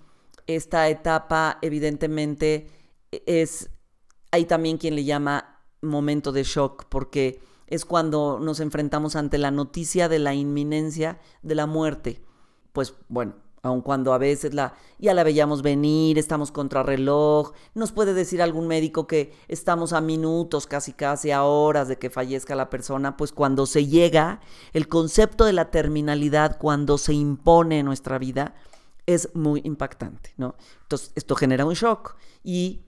Esta 0.46 0.90
etapa 0.90 1.58
evidentemente 1.62 2.70
es, 3.12 3.70
hay 4.32 4.46
también 4.46 4.78
quien 4.78 4.96
le 4.96 5.06
llama 5.06 5.51
momento 5.82 6.32
de 6.32 6.44
shock 6.44 6.86
porque 6.90 7.42
es 7.68 7.86
cuando 7.86 8.40
nos 8.40 8.60
enfrentamos 8.60 9.16
ante 9.16 9.38
la 9.38 9.52
noticia 9.52 10.10
de 10.10 10.20
la 10.20 10.34
inminencia 10.34 11.20
de 11.42 11.56
la 11.56 11.66
muerte. 11.66 12.22
Pues 12.74 12.94
bueno, 13.08 13.36
aun 13.64 13.82
cuando 13.82 14.14
a 14.14 14.18
veces 14.18 14.54
la, 14.54 14.74
ya 15.00 15.14
la 15.14 15.24
veíamos 15.24 15.62
venir, 15.62 16.18
estamos 16.18 16.52
contra 16.52 16.84
reloj, 16.84 17.54
nos 17.74 17.92
puede 17.92 18.14
decir 18.14 18.42
algún 18.42 18.68
médico 18.68 19.08
que 19.08 19.34
estamos 19.48 19.94
a 19.94 20.02
minutos, 20.02 20.68
casi 20.68 20.94
casi 20.94 21.32
a 21.32 21.44
horas 21.44 21.88
de 21.88 21.98
que 21.98 22.10
fallezca 22.10 22.56
la 22.56 22.70
persona, 22.70 23.18
pues 23.18 23.32
cuando 23.32 23.66
se 23.66 23.86
llega, 23.88 24.42
el 24.74 24.88
concepto 24.88 25.46
de 25.46 25.54
la 25.54 25.72
terminalidad, 25.72 26.58
cuando 26.58 26.98
se 26.98 27.14
impone 27.14 27.80
en 27.80 27.86
nuestra 27.86 28.18
vida, 28.18 28.56
es 29.06 29.30
muy 29.34 29.62
impactante, 29.64 30.34
¿no? 30.38 30.56
Entonces, 30.84 31.12
esto 31.16 31.36
genera 31.36 31.66
un 31.66 31.74
shock 31.74 32.16
y 32.44 32.82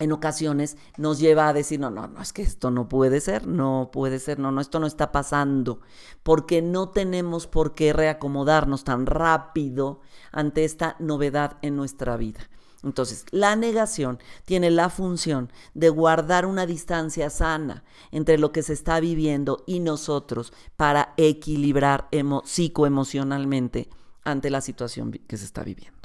en 0.00 0.12
ocasiones 0.12 0.76
nos 0.96 1.20
lleva 1.20 1.48
a 1.48 1.52
decir, 1.52 1.78
no, 1.78 1.90
no, 1.90 2.08
no, 2.08 2.20
es 2.20 2.32
que 2.32 2.42
esto 2.42 2.70
no 2.70 2.88
puede 2.88 3.20
ser, 3.20 3.46
no 3.46 3.90
puede 3.92 4.18
ser, 4.18 4.38
no, 4.38 4.50
no, 4.50 4.60
esto 4.60 4.80
no 4.80 4.86
está 4.86 5.12
pasando, 5.12 5.80
porque 6.22 6.62
no 6.62 6.88
tenemos 6.88 7.46
por 7.46 7.74
qué 7.74 7.92
reacomodarnos 7.92 8.82
tan 8.82 9.06
rápido 9.06 10.00
ante 10.32 10.64
esta 10.64 10.96
novedad 10.98 11.58
en 11.62 11.76
nuestra 11.76 12.16
vida. 12.16 12.40
Entonces, 12.82 13.26
la 13.30 13.56
negación 13.56 14.18
tiene 14.46 14.70
la 14.70 14.88
función 14.88 15.52
de 15.74 15.90
guardar 15.90 16.46
una 16.46 16.64
distancia 16.64 17.28
sana 17.28 17.84
entre 18.10 18.38
lo 18.38 18.52
que 18.52 18.62
se 18.62 18.72
está 18.72 19.00
viviendo 19.00 19.64
y 19.66 19.80
nosotros 19.80 20.54
para 20.76 21.12
equilibrar 21.18 22.08
psicoemocionalmente 22.44 23.90
ante 24.24 24.48
la 24.48 24.62
situación 24.62 25.12
que 25.12 25.36
se 25.36 25.44
está 25.44 25.62
viviendo. 25.62 25.98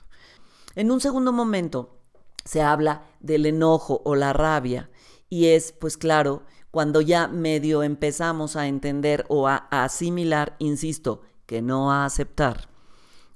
En 0.75 0.91
un 0.91 0.99
segundo 0.99 1.31
momento, 1.31 1.95
se 2.45 2.61
habla 2.61 3.03
del 3.19 3.45
enojo 3.45 4.01
o 4.05 4.15
la 4.15 4.31
rabia 4.31 4.89
y 5.29 5.47
es, 5.47 5.73
pues 5.73 5.97
claro, 5.97 6.43
cuando 6.71 7.01
ya 7.01 7.27
medio 7.27 7.83
empezamos 7.83 8.55
a 8.55 8.67
entender 8.67 9.25
o 9.27 9.47
a, 9.47 9.67
asimilar, 9.71 10.55
insisto, 10.59 11.21
que 11.45 11.61
no 11.61 11.91
a 11.91 12.05
aceptar, 12.05 12.69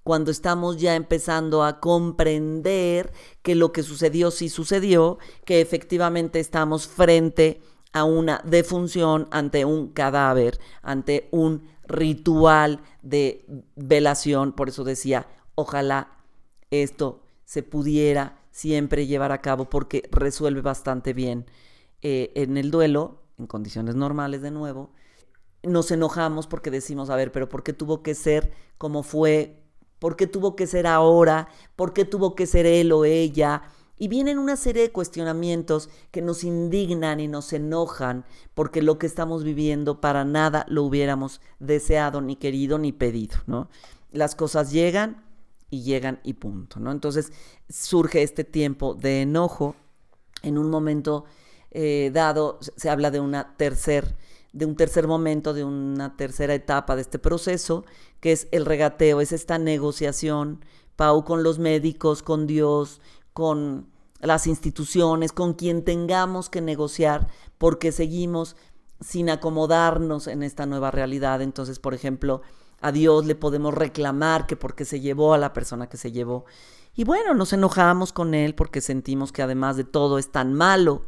cuando 0.03 0.31
estamos 0.31 0.77
ya 0.77 0.95
empezando 0.95 1.63
a 1.63 1.79
comprender 1.79 3.11
que 3.41 3.55
lo 3.55 3.71
que 3.71 3.83
sucedió 3.83 4.31
sí 4.31 4.49
sucedió, 4.49 5.19
que 5.45 5.61
efectivamente 5.61 6.39
estamos 6.39 6.87
frente 6.87 7.61
a 7.91 8.03
una 8.03 8.41
defunción, 8.45 9.27
ante 9.31 9.65
un 9.65 9.89
cadáver, 9.89 10.59
ante 10.81 11.27
un 11.31 11.67
ritual 11.87 12.81
de 13.01 13.45
velación, 13.75 14.53
por 14.53 14.69
eso 14.69 14.83
decía, 14.83 15.27
ojalá 15.55 16.17
esto 16.71 17.23
se 17.45 17.63
pudiera 17.63 18.39
siempre 18.59 19.07
llevar 19.07 19.31
a 19.31 19.41
cabo 19.41 19.69
porque 19.69 20.03
resuelve 20.11 20.59
bastante 20.59 21.13
bien 21.13 21.45
eh, 22.01 22.33
en 22.35 22.57
el 22.57 22.71
duelo, 22.71 23.21
en 23.37 23.47
condiciones 23.47 23.95
normales 23.95 24.41
de 24.41 24.51
nuevo. 24.51 24.91
Nos 25.63 25.91
enojamos 25.91 26.45
porque 26.45 26.69
decimos, 26.69 27.09
a 27.09 27.15
ver, 27.15 27.31
pero 27.31 27.47
¿por 27.47 27.63
qué 27.63 27.71
tuvo 27.71 28.03
que 28.03 28.15
ser 28.15 28.51
como 28.77 29.03
fue? 29.03 29.63
¿Por 29.97 30.17
qué 30.17 30.27
tuvo 30.27 30.57
que 30.57 30.67
ser 30.67 30.87
ahora? 30.87 31.47
¿Por 31.77 31.93
qué 31.93 32.03
tuvo 32.03 32.35
que 32.35 32.47
ser 32.47 32.65
él 32.65 32.91
o 32.91 33.05
ella? 33.05 33.63
Y 33.97 34.09
vienen 34.09 34.37
una 34.37 34.57
serie 34.57 34.81
de 34.81 34.91
cuestionamientos 34.91 35.89
que 36.11 36.21
nos 36.21 36.43
indignan 36.43 37.21
y 37.21 37.29
nos 37.29 37.53
enojan 37.53 38.25
porque 38.53 38.81
lo 38.81 38.99
que 38.99 39.07
estamos 39.07 39.45
viviendo 39.45 40.01
para 40.01 40.25
nada 40.25 40.65
lo 40.67 40.83
hubiéramos 40.83 41.39
deseado, 41.59 42.19
ni 42.19 42.35
querido, 42.35 42.77
ni 42.77 42.91
pedido, 42.91 43.37
¿no? 43.47 43.69
Las 44.11 44.35
cosas 44.35 44.71
llegan 44.71 45.28
y 45.69 45.83
llegan 45.83 46.19
y 46.23 46.33
punto, 46.33 46.79
¿no? 46.79 46.91
Entonces 46.91 47.31
surge 47.69 48.23
este 48.23 48.43
tiempo 48.43 48.93
de 48.93 49.21
enojo. 49.21 49.75
En 50.41 50.57
un 50.57 50.69
momento 50.69 51.25
eh, 51.71 52.11
dado 52.13 52.59
se 52.61 52.89
habla 52.89 53.11
de 53.11 53.19
una 53.19 53.55
tercer, 53.57 54.15
de 54.53 54.65
un 54.65 54.75
tercer 54.75 55.07
momento, 55.07 55.53
de 55.53 55.63
una 55.63 56.15
tercera 56.17 56.53
etapa 56.53 56.95
de 56.95 57.01
este 57.01 57.19
proceso, 57.19 57.85
que 58.19 58.31
es 58.31 58.47
el 58.51 58.65
regateo, 58.65 59.21
es 59.21 59.31
esta 59.31 59.57
negociación, 59.57 60.63
Pau, 60.95 61.23
con 61.23 61.43
los 61.43 61.59
médicos, 61.59 62.23
con 62.23 62.47
Dios, 62.47 62.99
con 63.33 63.87
las 64.19 64.47
instituciones, 64.47 65.31
con 65.31 65.53
quien 65.53 65.85
tengamos 65.85 66.49
que 66.49 66.61
negociar, 66.61 67.27
porque 67.57 67.91
seguimos 67.91 68.57
sin 68.99 69.29
acomodarnos 69.29 70.27
en 70.27 70.43
esta 70.43 70.65
nueva 70.65 70.91
realidad. 70.91 71.41
Entonces, 71.41 71.79
por 71.79 71.93
ejemplo, 71.93 72.41
a 72.81 72.91
Dios 72.91 73.25
le 73.25 73.35
podemos 73.35 73.73
reclamar 73.73 74.47
que 74.47 74.55
porque 74.55 74.85
se 74.85 74.99
llevó 74.99 75.33
a 75.33 75.37
la 75.37 75.53
persona 75.53 75.87
que 75.89 75.97
se 75.97 76.11
llevó. 76.11 76.45
Y 76.95 77.03
bueno, 77.03 77.33
nos 77.33 77.53
enojamos 77.53 78.13
con 78.13 78.33
Él 78.33 78.55
porque 78.55 78.81
sentimos 78.81 79.31
que 79.31 79.41
además 79.41 79.77
de 79.77 79.83
todo 79.83 80.17
es 80.17 80.31
tan 80.31 80.53
malo 80.53 81.05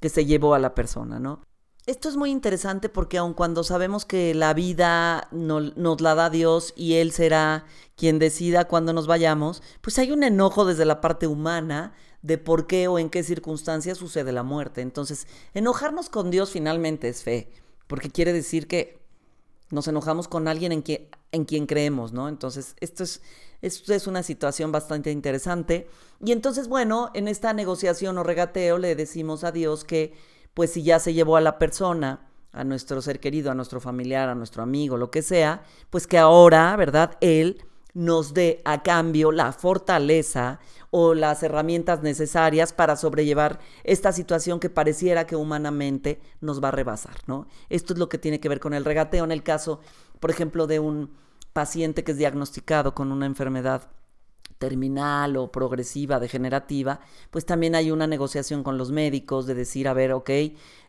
que 0.00 0.08
se 0.08 0.24
llevó 0.24 0.54
a 0.54 0.58
la 0.58 0.74
persona, 0.74 1.18
¿no? 1.18 1.40
Esto 1.86 2.08
es 2.08 2.16
muy 2.16 2.30
interesante 2.30 2.88
porque 2.88 3.16
aun 3.16 3.32
cuando 3.32 3.62
sabemos 3.62 4.04
que 4.04 4.34
la 4.34 4.54
vida 4.54 5.28
nos 5.30 6.00
la 6.00 6.16
da 6.16 6.30
Dios 6.30 6.72
y 6.76 6.94
Él 6.94 7.12
será 7.12 7.64
quien 7.94 8.18
decida 8.18 8.66
cuando 8.66 8.92
nos 8.92 9.06
vayamos, 9.06 9.62
pues 9.82 9.98
hay 10.00 10.10
un 10.10 10.24
enojo 10.24 10.64
desde 10.64 10.84
la 10.84 11.00
parte 11.00 11.28
humana 11.28 11.94
de 12.22 12.38
por 12.38 12.66
qué 12.66 12.88
o 12.88 12.98
en 12.98 13.08
qué 13.08 13.22
circunstancias 13.22 13.98
sucede 13.98 14.32
la 14.32 14.42
muerte. 14.42 14.80
Entonces, 14.80 15.28
enojarnos 15.54 16.08
con 16.08 16.32
Dios 16.32 16.50
finalmente 16.50 17.08
es 17.08 17.22
fe, 17.22 17.52
porque 17.86 18.10
quiere 18.10 18.32
decir 18.32 18.66
que 18.66 19.05
nos 19.70 19.88
enojamos 19.88 20.28
con 20.28 20.48
alguien 20.48 20.72
en 20.72 20.82
quien, 20.82 21.08
en 21.32 21.44
quien 21.44 21.66
creemos, 21.66 22.12
¿no? 22.12 22.28
Entonces, 22.28 22.76
esto 22.80 23.02
es, 23.04 23.22
esto 23.62 23.92
es 23.92 24.06
una 24.06 24.22
situación 24.22 24.72
bastante 24.72 25.10
interesante. 25.10 25.88
Y 26.24 26.32
entonces, 26.32 26.68
bueno, 26.68 27.10
en 27.14 27.28
esta 27.28 27.52
negociación 27.52 28.16
o 28.18 28.22
regateo 28.22 28.78
le 28.78 28.94
decimos 28.94 29.44
a 29.44 29.52
Dios 29.52 29.84
que, 29.84 30.14
pues 30.54 30.72
si 30.72 30.82
ya 30.82 30.98
se 30.98 31.14
llevó 31.14 31.36
a 31.36 31.40
la 31.40 31.58
persona, 31.58 32.28
a 32.52 32.64
nuestro 32.64 33.02
ser 33.02 33.20
querido, 33.20 33.50
a 33.50 33.54
nuestro 33.54 33.80
familiar, 33.80 34.30
a 34.30 34.34
nuestro 34.34 34.62
amigo, 34.62 34.96
lo 34.96 35.10
que 35.10 35.20
sea, 35.20 35.62
pues 35.90 36.06
que 36.06 36.16
ahora, 36.16 36.74
¿verdad? 36.76 37.18
Él 37.20 37.65
nos 37.96 38.34
dé 38.34 38.60
a 38.66 38.82
cambio 38.82 39.32
la 39.32 39.52
fortaleza 39.52 40.60
o 40.90 41.14
las 41.14 41.42
herramientas 41.42 42.02
necesarias 42.02 42.74
para 42.74 42.94
sobrellevar 42.94 43.58
esta 43.84 44.12
situación 44.12 44.60
que 44.60 44.68
pareciera 44.68 45.26
que 45.26 45.34
humanamente 45.34 46.20
nos 46.42 46.62
va 46.62 46.68
a 46.68 46.72
rebasar, 46.72 47.16
¿no? 47.26 47.46
Esto 47.70 47.94
es 47.94 47.98
lo 47.98 48.10
que 48.10 48.18
tiene 48.18 48.38
que 48.38 48.50
ver 48.50 48.60
con 48.60 48.74
el 48.74 48.84
regateo 48.84 49.24
en 49.24 49.32
el 49.32 49.42
caso, 49.42 49.80
por 50.20 50.30
ejemplo, 50.30 50.66
de 50.66 50.78
un 50.78 51.10
paciente 51.54 52.04
que 52.04 52.12
es 52.12 52.18
diagnosticado 52.18 52.94
con 52.94 53.12
una 53.12 53.24
enfermedad 53.24 53.88
terminal 54.58 55.36
o 55.36 55.52
progresiva, 55.52 56.18
degenerativa, 56.18 57.00
pues 57.30 57.44
también 57.44 57.74
hay 57.74 57.90
una 57.90 58.06
negociación 58.06 58.62
con 58.62 58.78
los 58.78 58.90
médicos 58.90 59.46
de 59.46 59.54
decir, 59.54 59.86
a 59.88 59.92
ver, 59.92 60.12
ok, 60.12 60.30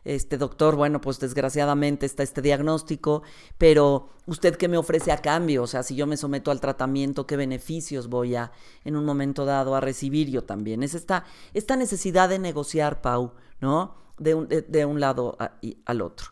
este 0.04 0.38
doctor, 0.38 0.74
bueno, 0.74 1.00
pues 1.00 1.20
desgraciadamente 1.20 2.06
está 2.06 2.22
este 2.22 2.40
diagnóstico, 2.40 3.22
pero 3.58 4.10
usted 4.26 4.56
qué 4.56 4.68
me 4.68 4.78
ofrece 4.78 5.12
a 5.12 5.18
cambio, 5.18 5.62
o 5.62 5.66
sea, 5.66 5.82
si 5.82 5.94
yo 5.94 6.06
me 6.06 6.16
someto 6.16 6.50
al 6.50 6.60
tratamiento, 6.60 7.26
qué 7.26 7.36
beneficios 7.36 8.08
voy 8.08 8.36
a 8.36 8.52
en 8.84 8.96
un 8.96 9.04
momento 9.04 9.44
dado 9.44 9.74
a 9.74 9.80
recibir 9.80 10.30
yo 10.30 10.44
también. 10.44 10.82
Es 10.82 10.94
esta, 10.94 11.24
esta 11.52 11.76
necesidad 11.76 12.28
de 12.28 12.38
negociar, 12.38 13.02
Pau, 13.02 13.32
¿no? 13.60 13.94
De 14.18 14.34
un, 14.34 14.48
de, 14.48 14.84
un 14.84 14.98
lado 14.98 15.36
al 15.84 16.02
otro. 16.02 16.28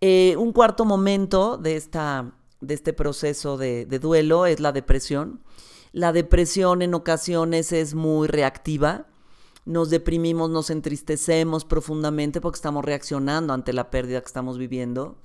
Eh, 0.00 0.34
un 0.36 0.52
cuarto 0.52 0.84
momento 0.84 1.56
de, 1.56 1.76
esta, 1.76 2.32
de 2.60 2.74
este 2.74 2.92
proceso 2.92 3.56
de 3.56 3.84
duelo 4.00 4.46
es 4.46 4.58
la 4.58 4.72
depresión. 4.72 5.40
La 5.92 6.12
depresión 6.12 6.82
en 6.82 6.94
ocasiones 6.94 7.72
es 7.72 7.94
muy 7.94 8.28
reactiva. 8.28 9.06
Nos 9.64 9.90
deprimimos, 9.90 10.50
nos 10.50 10.70
entristecemos 10.70 11.64
profundamente 11.64 12.40
porque 12.40 12.56
estamos 12.56 12.84
reaccionando 12.84 13.52
ante 13.52 13.72
la 13.72 13.90
pérdida 13.90 14.20
que 14.20 14.26
estamos 14.26 14.58
viviendo. 14.58 15.16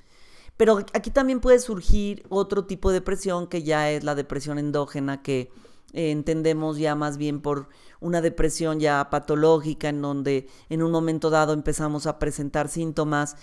Pero 0.58 0.78
aquí 0.94 1.10
también 1.10 1.40
puede 1.40 1.60
surgir 1.60 2.26
otro 2.30 2.66
tipo 2.66 2.90
de 2.90 2.96
depresión 2.96 3.48
que 3.48 3.64
ya 3.64 3.90
es 3.92 4.04
la 4.04 4.16
depresión 4.16 4.60
endógena 4.60 5.22
que 5.22 5.52
eh, 5.94 6.12
entendemos 6.12 6.78
ya 6.78 6.96
más 6.96 7.18
bien 7.18 7.42
por 7.42 7.70
una 8.00 8.22
depresión 8.22 8.80
ya 8.80 9.10
patológica 9.10 9.90
en 9.90 10.02
donde 10.02 10.48
en 10.70 10.84
un 10.84 10.92
momento 10.92 11.30
dado 11.30 11.54
empezamos 11.54 12.06
a 12.06 12.20
presentar 12.20 12.68
síntomas 12.68 13.36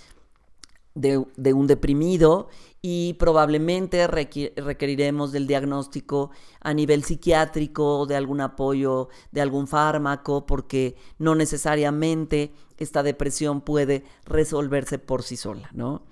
de, 1.00 1.52
un 1.52 1.66
deprimido 1.66 2.49
y 2.83 3.14
probablemente 3.14 4.07
requeriremos 4.07 5.33
del 5.33 5.47
diagnóstico 5.47 6.30
a 6.61 6.73
nivel 6.73 7.04
psiquiátrico, 7.04 8.07
de 8.07 8.16
algún 8.16 8.40
apoyo, 8.40 9.09
de 9.33 9.40
algún 9.40 9.66
fármaco, 9.66 10.47
porque 10.47 10.97
no 11.19 11.35
necesariamente 11.35 12.52
esta 12.78 13.02
depresión 13.02 13.61
puede 13.61 14.04
resolverse 14.25 14.99
por 14.99 15.23
sí 15.23 15.37
sola, 15.37 15.71
¿no? 15.73 16.02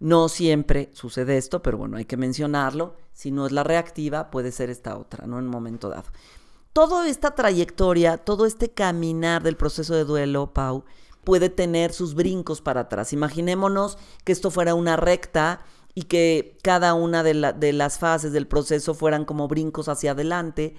No 0.00 0.28
siempre 0.28 0.90
sucede 0.94 1.38
esto, 1.38 1.62
pero 1.62 1.78
bueno, 1.78 1.96
hay 1.96 2.04
que 2.04 2.16
mencionarlo. 2.16 2.96
Si 3.12 3.30
no 3.30 3.46
es 3.46 3.52
la 3.52 3.62
reactiva, 3.62 4.30
puede 4.30 4.50
ser 4.50 4.68
esta 4.68 4.98
otra, 4.98 5.26
¿no? 5.26 5.38
En 5.38 5.44
un 5.44 5.50
momento 5.50 5.88
dado. 5.88 6.10
Toda 6.72 7.08
esta 7.08 7.34
trayectoria, 7.34 8.16
todo 8.18 8.44
este 8.44 8.70
caminar 8.70 9.42
del 9.42 9.56
proceso 9.56 9.94
de 9.94 10.04
duelo, 10.04 10.52
Pau, 10.52 10.84
puede 11.24 11.48
tener 11.48 11.92
sus 11.92 12.14
brincos 12.14 12.60
para 12.60 12.82
atrás. 12.82 13.12
Imaginémonos 13.12 13.98
que 14.24 14.32
esto 14.32 14.50
fuera 14.50 14.74
una 14.74 14.96
recta 14.96 15.64
y 15.94 16.02
que 16.04 16.58
cada 16.62 16.94
una 16.94 17.22
de, 17.22 17.54
de, 17.56 17.72
las 17.72 17.98
fases 17.98 18.32
del 18.32 18.46
proceso 18.46 18.94
fueran 18.94 19.24
como 19.24 19.48
brincos 19.48 19.88
hacia 19.88 20.12
adelante. 20.12 20.74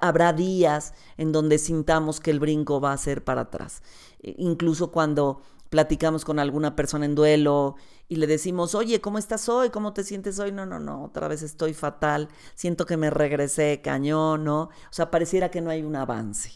habrá 0.00 0.32
días 0.32 0.94
en 1.16 1.32
donde 1.32 1.58
sintamos 1.58 2.20
que 2.20 2.30
el 2.30 2.40
brinco 2.40 2.80
va 2.80 2.92
a 2.92 2.98
ser 2.98 3.22
para 3.24 3.42
atrás. 3.42 3.82
E, 4.20 4.34
incluso 4.38 4.90
cuando 4.90 5.42
platicamos 5.70 6.24
con 6.24 6.38
alguna 6.38 6.74
persona 6.74 7.04
en 7.04 7.14
duelo 7.14 7.76
y 8.08 8.16
le 8.16 8.26
decimos, 8.26 8.74
oye, 8.74 9.00
¿cómo 9.00 9.18
estás 9.18 9.48
hoy? 9.48 9.70
¿Cómo 9.70 9.92
te 9.92 10.02
sientes 10.02 10.38
hoy? 10.38 10.50
No, 10.50 10.66
no, 10.66 10.80
no, 10.80 11.04
otra 11.04 11.28
vez 11.28 11.42
estoy 11.42 11.74
fatal, 11.74 12.28
siento 12.54 12.86
que 12.86 12.96
me 12.96 13.10
regresé 13.10 13.80
cañón, 13.82 14.44
¿no? 14.44 14.62
O 14.62 14.70
sea, 14.90 15.10
pareciera 15.10 15.50
que 15.50 15.60
no 15.60 15.70
hay 15.70 15.82
un 15.82 15.94
avance. 15.96 16.52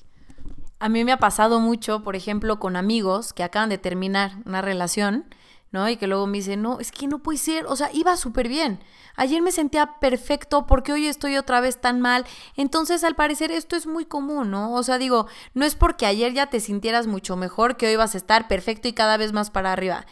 A 0.83 0.89
mí 0.89 1.05
me 1.05 1.13
ha 1.13 1.19
pasado 1.19 1.61
mucho, 1.61 2.03
por 2.03 2.17
ejemplo, 2.17 2.59
con 2.59 2.75
amigos 2.75 3.33
que 3.33 3.45
acaban 3.45 3.69
de 3.69 3.79
terminar 3.79 4.33
una 4.47 4.63
relación, 4.63 5.33
¿no? 5.71 5.89
Y 5.89 5.97
que 5.97 6.09
luego 6.09 6.27
me 6.27 6.39
dicen, 6.39 6.61
no, 6.61 6.81
es 6.81 6.91
que 6.91 7.07
no 7.07 7.21
puede 7.21 7.39
ser, 7.39 7.67
o 7.67 7.77
sea, 7.77 7.89
iba 7.93 8.17
súper 8.17 8.49
bien. 8.49 8.81
Ayer 9.15 9.41
me 9.43 9.53
sentía 9.53 10.01
perfecto 10.01 10.67
porque 10.67 10.93
hoy 10.93 11.07
estoy 11.07 11.37
otra 11.37 11.61
vez 11.61 11.81
tan 11.81 12.01
mal. 12.01 12.25
Entonces, 12.57 13.05
al 13.05 13.15
parecer, 13.15 13.53
esto 13.53 13.77
es 13.77 13.87
muy 13.87 14.07
común, 14.07 14.51
¿no? 14.51 14.75
O 14.75 14.83
sea, 14.83 14.99
digo, 14.99 15.29
no 15.55 15.65
es 15.65 15.77
porque 15.77 16.05
ayer 16.05 16.33
ya 16.33 16.51
te 16.51 16.59
sintieras 16.59 17.07
mucho 17.07 17.37
mejor 17.37 17.77
que 17.77 17.87
hoy 17.87 17.95
vas 17.95 18.17
a 18.17 18.19
estar 18.19 18.49
perfecto 18.49 18.89
y 18.89 18.93
cada 18.93 19.17
vez 19.17 19.33
más 19.33 19.51
para 19.51 19.73
arriba. 19.73 20.05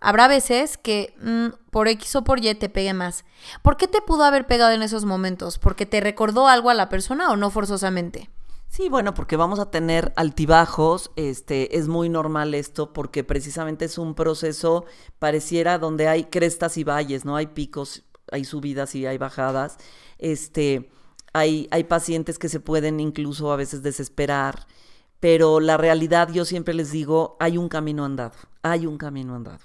Habrá 0.00 0.26
veces 0.26 0.78
que 0.78 1.14
mm, 1.20 1.70
por 1.70 1.86
X 1.86 2.16
o 2.16 2.24
por 2.24 2.42
Y 2.42 2.54
te 2.54 2.70
pegue 2.70 2.94
más. 2.94 3.26
¿Por 3.60 3.76
qué 3.76 3.88
te 3.88 4.00
pudo 4.00 4.24
haber 4.24 4.46
pegado 4.46 4.72
en 4.72 4.80
esos 4.80 5.04
momentos? 5.04 5.58
¿Porque 5.58 5.84
te 5.84 6.00
recordó 6.00 6.48
algo 6.48 6.70
a 6.70 6.74
la 6.74 6.88
persona 6.88 7.30
o 7.30 7.36
no 7.36 7.50
forzosamente? 7.50 8.30
Sí, 8.76 8.88
bueno, 8.88 9.14
porque 9.14 9.36
vamos 9.36 9.60
a 9.60 9.70
tener 9.70 10.12
altibajos, 10.16 11.12
este, 11.14 11.78
es 11.78 11.86
muy 11.86 12.08
normal 12.08 12.54
esto 12.54 12.92
porque 12.92 13.22
precisamente 13.22 13.84
es 13.84 13.98
un 13.98 14.16
proceso 14.16 14.84
pareciera 15.20 15.78
donde 15.78 16.08
hay 16.08 16.24
crestas 16.24 16.76
y 16.76 16.82
valles, 16.82 17.24
¿no? 17.24 17.36
Hay 17.36 17.46
picos, 17.46 18.02
hay 18.32 18.44
subidas 18.44 18.96
y 18.96 19.06
hay 19.06 19.16
bajadas. 19.16 19.76
Este, 20.18 20.90
hay, 21.32 21.68
hay 21.70 21.84
pacientes 21.84 22.36
que 22.36 22.48
se 22.48 22.58
pueden 22.58 22.98
incluso 22.98 23.52
a 23.52 23.56
veces 23.56 23.84
desesperar, 23.84 24.66
pero 25.20 25.60
la 25.60 25.76
realidad, 25.76 26.30
yo 26.32 26.44
siempre 26.44 26.74
les 26.74 26.90
digo, 26.90 27.36
hay 27.38 27.58
un 27.58 27.68
camino 27.68 28.04
andado, 28.04 28.34
hay 28.62 28.86
un 28.86 28.98
camino 28.98 29.36
andado 29.36 29.60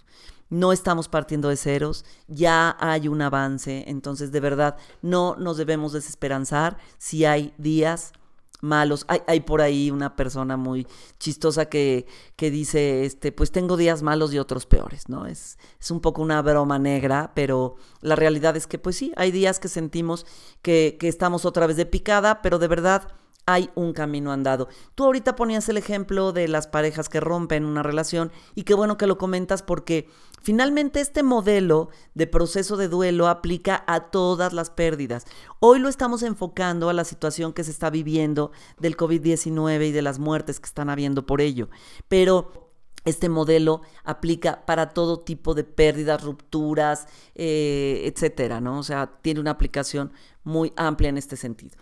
no 0.52 0.74
estamos 0.74 1.08
partiendo 1.08 1.50
de 1.50 1.58
ceros, 1.58 2.06
ya 2.28 2.76
hay 2.80 3.08
un 3.08 3.22
avance, 3.22 3.84
entonces 3.88 4.32
de 4.32 4.40
verdad 4.40 4.78
no 5.04 5.36
nos 5.36 5.58
debemos 5.58 5.94
desesperanzar 5.94 6.78
si 6.98 7.24
hay 7.26 7.54
días 7.60 8.14
malos. 8.62 9.06
Hay, 9.08 9.22
hay 9.28 9.40
por 9.42 9.62
ahí 9.62 9.92
una 9.92 10.16
persona 10.16 10.58
muy 10.58 10.88
chistosa 11.20 11.66
que, 11.66 12.06
que, 12.36 12.52
dice, 12.52 13.06
este, 13.06 13.32
pues 13.32 13.52
tengo 13.52 13.78
días 13.78 14.02
malos 14.02 14.34
y 14.34 14.40
otros 14.40 14.66
peores, 14.66 15.10
¿no? 15.10 15.26
Es, 15.26 15.58
es 15.80 15.92
un 15.92 16.00
poco 16.00 16.22
una 16.22 16.42
broma 16.42 16.80
negra, 16.80 17.32
pero 17.36 17.76
la 18.02 18.16
realidad 18.16 18.56
es 18.58 18.68
que 18.68 18.80
pues 18.80 18.96
sí, 18.96 19.12
hay 19.16 19.32
días 19.32 19.60
que 19.60 19.68
sentimos 19.68 20.26
que, 20.62 20.98
que 21.00 21.08
estamos 21.08 21.46
otra 21.46 21.68
vez 21.68 21.78
de 21.78 21.86
picada, 21.86 22.42
pero 22.42 22.60
de 22.60 22.68
verdad 22.68 23.10
hay 23.52 23.72
un 23.74 23.94
camino 23.94 24.32
andado. 24.32 24.68
Tú 24.94 25.06
ahorita 25.06 25.36
ponías 25.36 25.68
el 25.70 25.78
ejemplo 25.78 26.34
de 26.34 26.48
las 26.48 26.68
parejas 26.68 27.10
que 27.10 27.20
rompen 27.20 27.66
una 27.66 27.82
relación 27.82 28.32
y 28.54 28.62
qué 28.62 28.76
bueno 28.76 28.96
que 28.96 29.08
lo 29.08 29.18
comentas 29.18 29.64
porque 29.64 30.08
finalmente 30.40 31.02
este 31.02 31.24
modelo 31.24 31.90
de 32.14 32.28
proceso 32.28 32.78
de 32.78 32.88
duelo 32.88 33.28
aplica 33.28 33.84
a 33.88 34.12
todas 34.12 34.54
las 34.54 34.70
pérdidas. 34.70 35.26
Hoy 35.60 35.80
lo 35.80 35.90
estamos 35.90 36.22
enfocando 36.22 36.90
a 36.90 36.94
la 36.94 37.04
situación 37.04 37.54
que 37.54 37.64
se 37.64 37.72
está 37.72 37.90
viviendo 37.90 38.52
del 38.78 38.96
COVID-19 38.96 39.88
y 39.88 39.92
de 39.92 40.02
las 40.04 40.20
muertes 40.20 40.60
que 40.60 40.68
están 40.68 40.92
habiendo 40.92 41.26
por 41.26 41.42
ello, 41.42 41.70
pero 42.08 42.70
este 43.04 43.30
modelo 43.30 43.82
aplica 44.04 44.64
para 44.68 44.90
todo 44.90 45.22
tipo 45.22 45.56
de 45.56 45.64
pérdidas, 45.64 46.22
rupturas, 46.22 47.08
eh, 47.34 48.04
etcétera, 48.06 48.62
¿no? 48.62 48.78
O 48.78 48.84
sea, 48.84 49.20
tiene 49.24 49.40
una 49.40 49.52
aplicación 49.52 50.12
muy 50.44 50.72
amplia 50.76 51.10
en 51.10 51.18
este 51.18 51.36
sentido. 51.36 51.78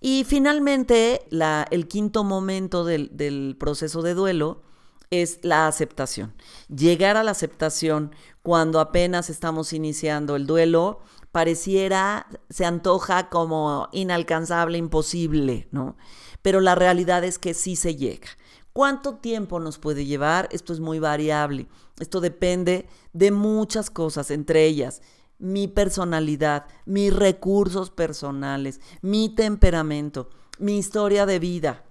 Y 0.00 0.24
finalmente, 0.24 1.26
el 1.70 1.86
quinto 1.86 2.24
momento 2.24 2.84
del 2.84 3.56
proceso 3.58 4.00
de 4.00 4.14
duelo 4.14 4.62
es 5.10 5.40
la 5.42 5.66
aceptación. 5.66 6.34
Llegar 6.68 7.16
a 7.16 7.24
la 7.24 7.32
aceptación 7.32 8.14
cuando 8.42 8.80
apenas 8.80 9.28
estamos 9.28 9.72
iniciando 9.72 10.36
el 10.36 10.46
duelo 10.46 11.00
pareciera, 11.32 12.26
se 12.48 12.64
antoja 12.64 13.28
como 13.28 13.88
inalcanzable, 13.92 14.78
imposible, 14.78 15.68
¿no? 15.70 15.96
Pero 16.42 16.60
la 16.60 16.74
realidad 16.74 17.22
es 17.24 17.38
que 17.38 17.54
sí 17.54 17.76
se 17.76 17.96
llega. 17.96 18.28
¿Cuánto 18.72 19.16
tiempo 19.16 19.60
nos 19.60 19.78
puede 19.78 20.06
llevar? 20.06 20.48
Esto 20.52 20.72
es 20.72 20.80
muy 20.80 20.98
variable. 20.98 21.68
Esto 21.98 22.20
depende 22.20 22.88
de 23.12 23.32
muchas 23.32 23.90
cosas, 23.90 24.30
entre 24.30 24.64
ellas 24.64 25.02
mi 25.40 25.66
personalidad, 25.66 26.66
mis 26.84 27.12
recursos 27.12 27.90
personales, 27.90 28.80
mi 29.02 29.34
temperamento, 29.34 30.30
mi 30.58 30.78
historia 30.78 31.26
de 31.26 31.38
vida, 31.38 31.84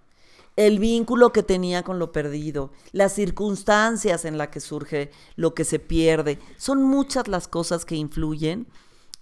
el 0.56 0.80
vínculo 0.80 1.32
que 1.32 1.44
tenía 1.44 1.84
con 1.84 2.00
lo 2.00 2.12
perdido, 2.12 2.72
las 2.92 3.14
circunstancias 3.14 4.26
en 4.26 4.38
las 4.38 4.50
que 4.50 4.60
surge 4.60 5.10
lo 5.36 5.54
que 5.54 5.64
se 5.64 5.80
pierde. 5.80 6.38
Son 6.58 6.84
muchas 6.84 7.28
las 7.28 7.48
cosas 7.48 7.86
que 7.86 7.96
influyen 7.96 8.68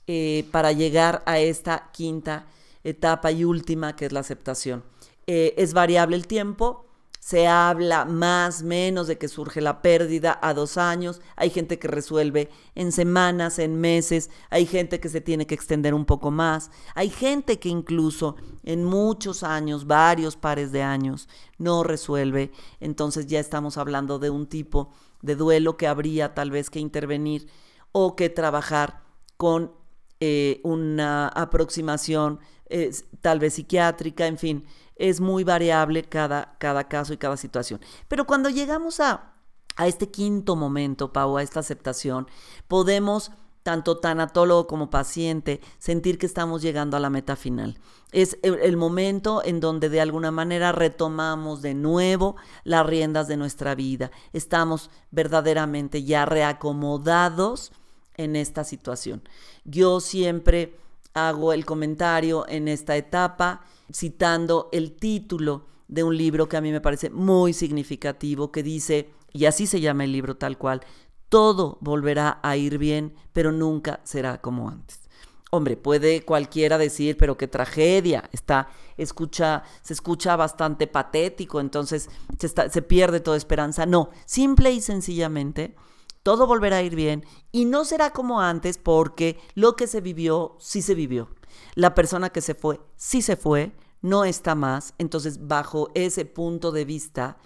eh, 0.08 0.48
para 0.52 0.72
llegar 0.72 1.24
a 1.26 1.40
esta 1.40 1.90
quinta 1.94 2.48
etapa 2.84 3.32
y 3.32 3.44
última 3.44 3.96
que 3.96 4.08
es 4.08 4.12
la 4.12 4.22
aceptación. 4.22 4.84
Eh, 5.28 5.54
es 5.58 5.74
variable 5.74 6.16
el 6.16 6.26
tiempo, 6.26 6.87
se 7.28 7.46
habla 7.46 8.06
más, 8.06 8.64
menos 8.64 9.08
de 9.08 9.18
que 9.18 9.28
surge 9.28 9.60
la 9.60 9.82
pérdida 9.82 10.40
a 10.42 10.54
dos 10.54 10.78
años, 10.78 11.20
hay 11.36 11.50
gente 11.50 11.78
que 11.78 11.90
resuelve 11.90 12.50
en 12.74 12.94
semanas, 12.94 13.60
en 13.60 13.82
meses, 13.82 14.30
hay 14.50 14.66
gente 14.66 15.02
que 15.02 15.10
se 15.10 15.20
tiene 15.20 15.46
que 15.46 15.54
extender 15.54 15.94
un 15.94 16.06
poco 16.06 16.32
más, 16.32 16.72
hay 16.96 17.10
gente 17.10 17.60
que 17.60 17.68
incluso 17.68 18.38
en 18.64 18.86
muchos 18.86 19.44
años, 19.44 19.88
varios 19.88 20.38
pares 20.38 20.72
de 20.72 20.84
años, 20.84 21.28
no 21.58 21.84
resuelve, 21.84 22.54
entonces 22.80 23.28
ya 23.28 23.42
estamos 23.42 23.78
hablando 23.78 24.20
de 24.20 24.30
un 24.30 24.48
tipo 24.48 24.94
de 25.22 25.36
duelo 25.36 25.76
que 25.76 25.88
habría 25.88 26.34
tal 26.34 26.50
vez 26.50 26.70
que 26.70 26.80
intervenir 26.80 27.50
o 27.92 28.16
que 28.16 28.30
trabajar 28.30 29.02
con 29.36 29.74
eh, 30.22 30.62
una 30.64 31.28
aproximación 31.28 32.40
eh, 32.70 32.92
tal 33.22 33.40
vez 33.40 33.56
psiquiátrica, 33.56 34.28
en 34.28 34.38
fin, 34.38 34.66
es 35.00 35.20
muy 35.22 35.44
variable 35.44 36.04
cada, 36.04 36.56
cada 36.58 36.88
caso 36.88 37.14
y 37.14 37.18
cada 37.18 37.38
situación. 37.38 37.80
Pero 38.08 38.26
cuando 38.26 38.50
llegamos 38.50 39.00
a, 39.00 39.34
a 39.76 39.88
este 39.88 40.10
quinto 40.10 40.56
momento, 40.56 41.14
Pau, 41.14 41.38
a 41.38 41.44
esta 41.44 41.60
aceptación, 41.60 42.28
podemos 42.68 43.32
tanto 43.68 43.98
tanatólogo 43.98 44.66
como 44.66 44.90
paciente, 44.90 45.60
sentir 45.78 46.18
que 46.18 46.26
estamos 46.26 46.62
llegando 46.62 46.96
a 46.96 47.02
la 47.02 47.10
meta 47.10 47.36
final. 47.36 47.78
Es 48.14 48.40
el, 48.42 48.78
momento 48.78 49.42
en 49.44 49.60
donde 49.60 49.90
de 49.90 50.00
alguna 50.00 50.32
manera 50.32 50.72
retomamos 50.72 51.62
de 51.62 51.74
nuevo 51.74 52.38
las 52.64 52.86
riendas 52.86 53.28
de 53.28 53.36
nuestra 53.36 53.76
vida. 53.76 54.10
Estamos 54.32 54.90
verdaderamente 55.12 56.06
ya 56.06 56.26
reacomodados 56.26 57.74
en 58.16 58.38
esta 58.38 58.64
situación. 58.64 59.28
Yo 59.66 60.00
siempre 60.00 60.80
hago 61.14 61.52
el 61.52 61.66
comentario 61.66 62.46
en 62.48 62.70
esta 62.70 62.96
etapa 62.96 63.66
citando 63.92 64.70
el 64.72 64.94
título 64.94 65.66
de 65.88 66.04
un 66.04 66.18
libro 66.18 66.50
que 66.50 66.58
a 66.58 66.62
mí 66.62 66.72
me 66.72 66.82
parece 66.82 67.10
muy 67.10 67.54
significativo, 67.54 68.52
que 68.52 68.64
dice, 68.64 69.12
y 69.34 69.46
así 69.46 69.68
se 69.68 69.80
llama 69.80 70.04
el 70.04 70.12
libro 70.12 70.36
tal 70.36 70.58
cual, 70.58 70.82
todo 71.30 71.78
volverá 71.82 72.40
a 72.44 72.58
ir 72.58 72.78
bien, 72.78 73.14
pero 73.34 73.52
nunca 73.52 74.00
será 74.04 74.42
como 74.42 74.70
antes. 74.70 75.02
Hombre, 75.50 75.78
puede 75.78 76.24
cualquiera 76.24 76.78
decir, 76.78 77.16
pero 77.18 77.38
qué 77.38 77.48
tragedia, 77.48 78.30
está, 78.34 78.68
escucha, 78.98 79.64
se 79.82 79.94
escucha 79.94 80.36
bastante 80.36 80.88
patético, 80.88 81.62
entonces 81.62 82.10
se, 82.38 82.50
se 82.50 82.82
pierde 82.82 83.22
toda 83.22 83.38
esperanza. 83.38 83.86
No, 83.86 84.10
simple 84.26 84.74
y 84.74 84.82
sencillamente, 84.82 85.76
todo 86.22 86.48
volverá 86.48 86.78
a 86.78 86.84
ir 86.84 86.96
bien 86.96 87.26
y 87.54 87.64
no 87.64 87.86
será 87.86 88.10
como 88.10 88.42
antes 88.42 88.78
porque 88.78 89.40
lo 89.56 89.78
que 89.78 89.88
se 89.88 90.02
vivió, 90.02 90.58
sí 90.60 90.82
se 90.82 90.96
vivió. 90.96 91.30
La 91.76 91.96
persona 91.96 92.30
que 92.30 92.42
se 92.42 92.56
fue, 92.56 92.80
sí 92.96 93.22
se 93.22 93.36
fue, 93.36 93.72
no 94.02 94.26
está 94.26 94.56
más. 94.56 94.94
Entonces, 94.98 95.48
bajo 95.48 95.90
ese 95.96 96.26
punto 96.26 96.72
de 96.72 96.86
vista, 96.86 97.38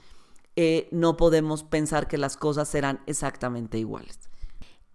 eh, 0.55 0.87
no 0.91 1.17
podemos 1.17 1.63
pensar 1.63 2.07
que 2.07 2.17
las 2.17 2.37
cosas 2.37 2.67
serán 2.67 3.01
exactamente 3.05 3.77
iguales. 3.77 4.19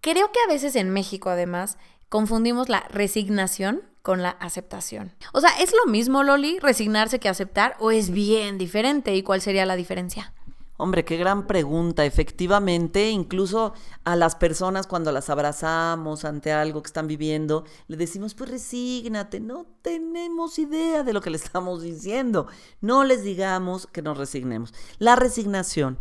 Creo 0.01 0.31
que 0.31 0.39
a 0.45 0.51
veces 0.51 0.75
en 0.75 0.91
México, 0.91 1.29
además, 1.29 1.77
confundimos 2.09 2.69
la 2.69 2.81
resignación 2.89 3.81
con 4.01 4.21
la 4.21 4.29
aceptación. 4.29 5.13
O 5.33 5.41
sea, 5.41 5.49
¿es 5.59 5.73
lo 5.73 5.91
mismo, 5.91 6.23
Loli, 6.23 6.59
resignarse 6.59 7.19
que 7.19 7.27
aceptar 7.27 7.75
o 7.79 7.91
es 7.91 8.09
bien 8.09 8.57
diferente? 8.57 9.15
¿Y 9.15 9.23
cuál 9.23 9.41
sería 9.41 9.65
la 9.65 9.75
diferencia? 9.75 10.33
Hombre, 10.77 11.03
qué 11.05 11.17
gran 11.17 11.47
pregunta. 11.47 12.05
Efectivamente, 12.05 13.09
incluso 13.09 13.73
a 14.03 14.15
las 14.15 14.35
personas 14.35 14.85
cuando 14.85 15.11
las 15.11 15.29
abrazamos 15.29 16.23
ante 16.23 16.51
algo 16.51 16.83
que 16.83 16.87
están 16.87 17.07
viviendo, 17.07 17.65
le 17.87 17.97
decimos, 17.97 18.35
pues 18.35 18.51
resígnate, 18.51 19.39
no 19.39 19.65
tenemos 19.81 20.59
idea 20.59 21.03
de 21.03 21.13
lo 21.13 21.21
que 21.21 21.31
le 21.31 21.37
estamos 21.37 21.81
diciendo. 21.81 22.47
No 22.79 23.03
les 23.03 23.23
digamos 23.23 23.87
que 23.87 24.03
nos 24.03 24.17
resignemos. 24.17 24.73
La 24.99 25.15
resignación 25.15 25.97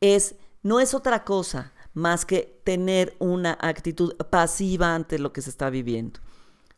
es, 0.00 0.36
no 0.62 0.78
es 0.78 0.94
otra 0.94 1.24
cosa 1.24 1.72
más 1.92 2.24
que 2.24 2.60
tener 2.64 3.16
una 3.18 3.58
actitud 3.60 4.14
pasiva 4.30 4.94
ante 4.94 5.18
lo 5.18 5.32
que 5.32 5.42
se 5.42 5.50
está 5.50 5.70
viviendo. 5.70 6.20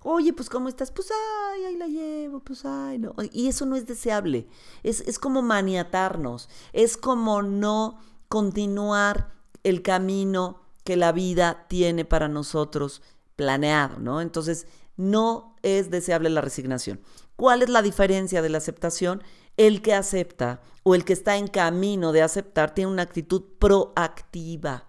Oye, 0.04 0.32
pues 0.32 0.48
¿cómo 0.48 0.68
estás? 0.68 0.90
Pues 0.90 1.08
ay, 1.10 1.64
ahí 1.64 1.76
la 1.76 1.86
llevo, 1.86 2.40
pues 2.40 2.64
ay, 2.64 2.98
no. 2.98 3.14
Y 3.32 3.48
eso 3.48 3.66
no 3.66 3.76
es 3.76 3.86
deseable. 3.86 4.48
Es, 4.82 5.00
es 5.02 5.18
como 5.18 5.42
maniatarnos, 5.42 6.48
es 6.72 6.96
como 6.96 7.42
no 7.42 7.98
continuar 8.28 9.32
el 9.62 9.82
camino 9.82 10.60
que 10.84 10.96
la 10.96 11.12
vida 11.12 11.66
tiene 11.68 12.04
para 12.04 12.28
nosotros 12.28 13.02
planeado, 13.36 13.98
¿no? 13.98 14.20
Entonces, 14.20 14.66
no 14.96 15.56
es 15.62 15.90
deseable 15.90 16.30
la 16.30 16.40
resignación. 16.40 17.00
¿Cuál 17.36 17.62
es 17.62 17.68
la 17.68 17.82
diferencia 17.82 18.42
de 18.42 18.48
la 18.48 18.58
aceptación? 18.58 19.22
El 19.56 19.82
que 19.82 19.94
acepta 19.94 20.60
o 20.82 20.94
el 20.94 21.04
que 21.04 21.12
está 21.12 21.36
en 21.36 21.48
camino 21.48 22.12
de 22.12 22.22
aceptar 22.22 22.74
tiene 22.74 22.90
una 22.90 23.02
actitud 23.02 23.42
proactiva, 23.58 24.86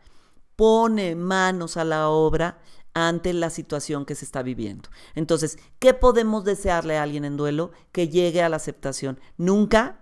pone 0.56 1.16
manos 1.16 1.78
a 1.78 1.84
la 1.84 2.10
obra 2.10 2.60
ante 2.94 3.34
la 3.34 3.50
situación 3.50 4.06
que 4.06 4.16
se 4.16 4.26
está 4.26 4.44
viviendo. 4.44 4.90
Entonces, 5.16 5.58
¿qué 5.80 5.94
podemos 5.94 6.44
desearle 6.44 6.98
a 6.98 7.04
alguien 7.04 7.26
en 7.26 7.38
duelo? 7.38 7.72
Que 7.92 8.10
llegue 8.10 8.42
a 8.42 8.50
la 8.50 8.58
aceptación. 8.58 9.20
Nunca 9.38 10.00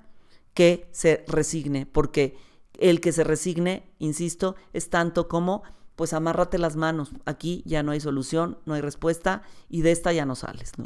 que 0.54 0.90
se 0.92 1.24
resigne, 1.28 1.86
porque 1.86 2.38
el 2.78 3.00
que 3.00 3.12
se 3.12 3.24
resigne, 3.24 3.94
insisto, 4.00 4.56
es 4.74 4.90
tanto 4.90 5.28
como 5.28 5.64
pues 5.96 6.14
amárrate 6.14 6.58
las 6.58 6.76
manos. 6.76 7.12
Aquí 7.26 7.62
ya 7.66 7.84
no 7.84 7.92
hay 7.92 8.00
solución, 8.00 8.58
no 8.66 8.74
hay 8.74 8.82
respuesta 8.82 9.44
y 9.70 9.82
de 9.82 9.92
esta 9.92 10.12
ya 10.12 10.26
no 10.26 10.36
sales, 10.36 10.72
¿no? 10.78 10.86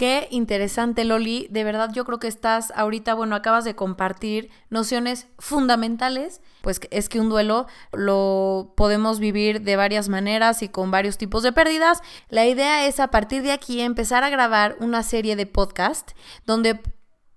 Qué 0.00 0.28
interesante, 0.30 1.04
Loli. 1.04 1.46
De 1.50 1.62
verdad, 1.62 1.90
yo 1.92 2.06
creo 2.06 2.18
que 2.18 2.26
estás 2.26 2.72
ahorita, 2.74 3.12
bueno, 3.12 3.36
acabas 3.36 3.64
de 3.66 3.76
compartir 3.76 4.48
nociones 4.70 5.26
fundamentales. 5.38 6.40
Pues 6.62 6.80
es 6.90 7.10
que 7.10 7.20
un 7.20 7.28
duelo 7.28 7.66
lo 7.92 8.72
podemos 8.78 9.20
vivir 9.20 9.60
de 9.60 9.76
varias 9.76 10.08
maneras 10.08 10.62
y 10.62 10.70
con 10.70 10.90
varios 10.90 11.18
tipos 11.18 11.42
de 11.42 11.52
pérdidas. 11.52 12.00
La 12.30 12.46
idea 12.46 12.86
es 12.86 12.98
a 12.98 13.08
partir 13.08 13.42
de 13.42 13.52
aquí 13.52 13.82
empezar 13.82 14.24
a 14.24 14.30
grabar 14.30 14.74
una 14.80 15.02
serie 15.02 15.36
de 15.36 15.44
podcast 15.44 16.12
donde 16.46 16.80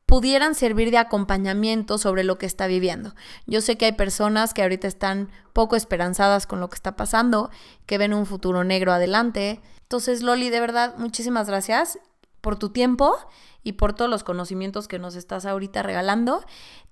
pudieran 0.06 0.56
servir 0.56 0.90
de 0.90 1.00
acompañamiento 1.00 1.98
sobre 1.98 2.24
lo 2.24 2.38
que 2.38 2.46
está 2.46 2.66
viviendo. 2.68 3.14
Yo 3.46 3.60
sé 3.60 3.76
que 3.76 3.88
hay 3.88 3.92
personas 3.92 4.54
que 4.54 4.62
ahorita 4.62 4.88
están 4.88 5.30
poco 5.52 5.76
esperanzadas 5.76 6.48
con 6.48 6.62
lo 6.62 6.70
que 6.70 6.76
está 6.76 6.96
pasando, 6.96 7.50
que 7.86 7.98
ven 7.98 8.14
un 8.14 8.26
futuro 8.26 8.64
negro 8.64 8.94
adelante. 8.94 9.60
Entonces, 9.82 10.24
Loli, 10.24 10.50
de 10.50 10.62
verdad, 10.62 10.96
muchísimas 10.98 11.50
gracias 11.50 12.00
por 12.44 12.58
tu 12.58 12.70
tiempo 12.70 13.16
y 13.64 13.72
por 13.74 13.94
todos 13.94 14.12
los 14.12 14.26
conocimientos 14.26 14.90
que 14.90 15.00
nos 15.00 15.16
estás 15.16 15.46
ahorita 15.46 15.82
regalando. 15.82 16.44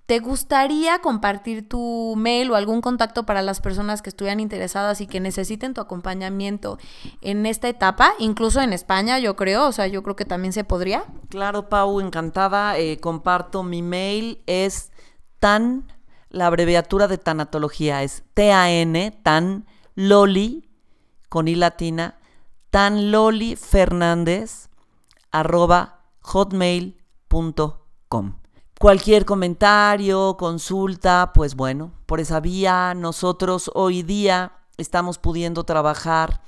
¿Te 0.06 0.18
gustaría 0.18 0.98
compartir 1.00 1.68
tu 1.68 2.14
mail 2.16 2.50
o 2.50 2.56
algún 2.56 2.80
contacto 2.80 3.26
para 3.26 3.42
las 3.42 3.60
personas 3.60 4.00
que 4.00 4.08
estuvieran 4.08 4.40
interesadas 4.40 5.02
y 5.02 5.06
que 5.06 5.20
necesiten 5.20 5.74
tu 5.74 5.82
acompañamiento 5.82 6.78
en 7.20 7.44
esta 7.44 7.68
etapa, 7.68 8.14
incluso 8.18 8.62
en 8.62 8.72
España, 8.72 9.18
yo 9.18 9.36
creo? 9.36 9.66
O 9.66 9.72
sea, 9.72 9.86
yo 9.86 10.02
creo 10.02 10.16
que 10.16 10.24
también 10.24 10.54
se 10.54 10.64
podría. 10.64 11.04
Claro, 11.28 11.68
Pau, 11.68 12.00
encantada. 12.00 12.78
Eh, 12.78 12.98
comparto 12.98 13.62
mi 13.62 13.82
mail. 13.82 14.40
Es 14.46 14.90
tan, 15.38 15.92
la 16.30 16.46
abreviatura 16.46 17.08
de 17.08 17.18
tanatología 17.18 18.02
es 18.02 18.24
T-A-N, 18.32 19.18
tan 19.22 19.66
loli, 19.94 20.70
con 21.28 21.46
i 21.46 21.54
latina, 21.54 22.18
tan 22.70 23.12
loli 23.12 23.54
fernández 23.56 24.71
arroba 25.32 26.04
hotmail.com. 26.20 27.02
Cualquier 28.78 29.24
comentario, 29.24 30.36
consulta, 30.36 31.32
pues 31.34 31.54
bueno, 31.54 31.92
por 32.06 32.20
esa 32.20 32.40
vía 32.40 32.94
nosotros 32.94 33.70
hoy 33.74 34.02
día 34.02 34.52
estamos 34.76 35.18
pudiendo 35.18 35.64
trabajar 35.64 36.42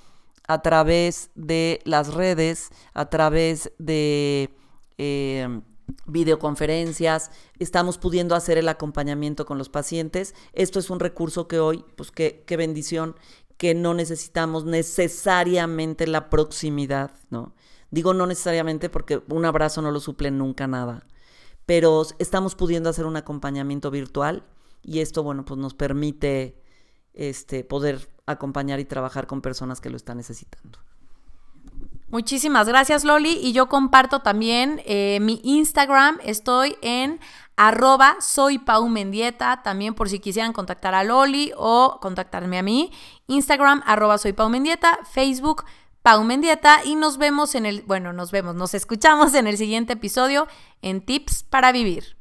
a 0.46 0.60
través 0.60 1.30
de 1.34 1.80
las 1.84 2.12
redes, 2.12 2.70
a 2.92 3.08
través 3.08 3.72
de 3.78 4.54
eh, 4.98 5.60
videoconferencias, 6.06 7.30
estamos 7.58 7.98
pudiendo 7.98 8.34
hacer 8.34 8.58
el 8.58 8.68
acompañamiento 8.68 9.46
con 9.46 9.58
los 9.58 9.68
pacientes. 9.68 10.34
Esto 10.52 10.78
es 10.78 10.90
un 10.90 11.00
recurso 11.00 11.48
que 11.48 11.60
hoy, 11.60 11.84
pues 11.96 12.10
qué, 12.10 12.44
qué 12.46 12.56
bendición, 12.56 13.16
que 13.56 13.74
no 13.74 13.94
necesitamos 13.94 14.64
necesariamente 14.64 16.06
la 16.06 16.28
proximidad, 16.30 17.12
¿no? 17.30 17.54
Digo 17.94 18.12
no 18.12 18.26
necesariamente 18.26 18.90
porque 18.90 19.22
un 19.28 19.44
abrazo 19.44 19.80
no 19.80 19.92
lo 19.92 20.00
suple 20.00 20.32
nunca 20.32 20.66
nada, 20.66 21.06
pero 21.64 22.02
estamos 22.18 22.56
pudiendo 22.56 22.90
hacer 22.90 23.06
un 23.06 23.16
acompañamiento 23.16 23.92
virtual 23.92 24.42
y 24.82 24.98
esto, 24.98 25.22
bueno, 25.22 25.44
pues 25.44 25.60
nos 25.60 25.74
permite 25.74 26.60
este, 27.12 27.62
poder 27.62 28.10
acompañar 28.26 28.80
y 28.80 28.84
trabajar 28.84 29.28
con 29.28 29.40
personas 29.40 29.80
que 29.80 29.90
lo 29.90 29.96
están 29.96 30.16
necesitando. 30.16 30.80
Muchísimas 32.08 32.66
gracias, 32.66 33.04
Loli. 33.04 33.38
Y 33.40 33.52
yo 33.52 33.68
comparto 33.68 34.22
también 34.22 34.82
eh, 34.86 35.20
mi 35.20 35.40
Instagram. 35.44 36.18
Estoy 36.24 36.76
en 36.82 37.20
arroba 37.54 38.16
soy 38.20 38.58
también 39.62 39.94
por 39.94 40.08
si 40.08 40.18
quisieran 40.18 40.52
contactar 40.52 40.96
a 40.96 41.04
Loli 41.04 41.52
o 41.56 41.98
contactarme 42.00 42.58
a 42.58 42.64
mí. 42.64 42.90
Instagram 43.28 43.84
arroba 43.86 44.18
soy 44.18 44.34
Facebook 45.12 45.64
Pau 46.04 46.22
Mendieta 46.22 46.84
y 46.84 46.96
nos 46.96 47.16
vemos 47.16 47.54
en 47.54 47.64
el, 47.64 47.80
bueno, 47.80 48.12
nos 48.12 48.30
vemos, 48.30 48.54
nos 48.54 48.74
escuchamos 48.74 49.32
en 49.32 49.46
el 49.46 49.56
siguiente 49.56 49.94
episodio 49.94 50.46
en 50.82 51.00
Tips 51.00 51.44
para 51.44 51.72
Vivir. 51.72 52.18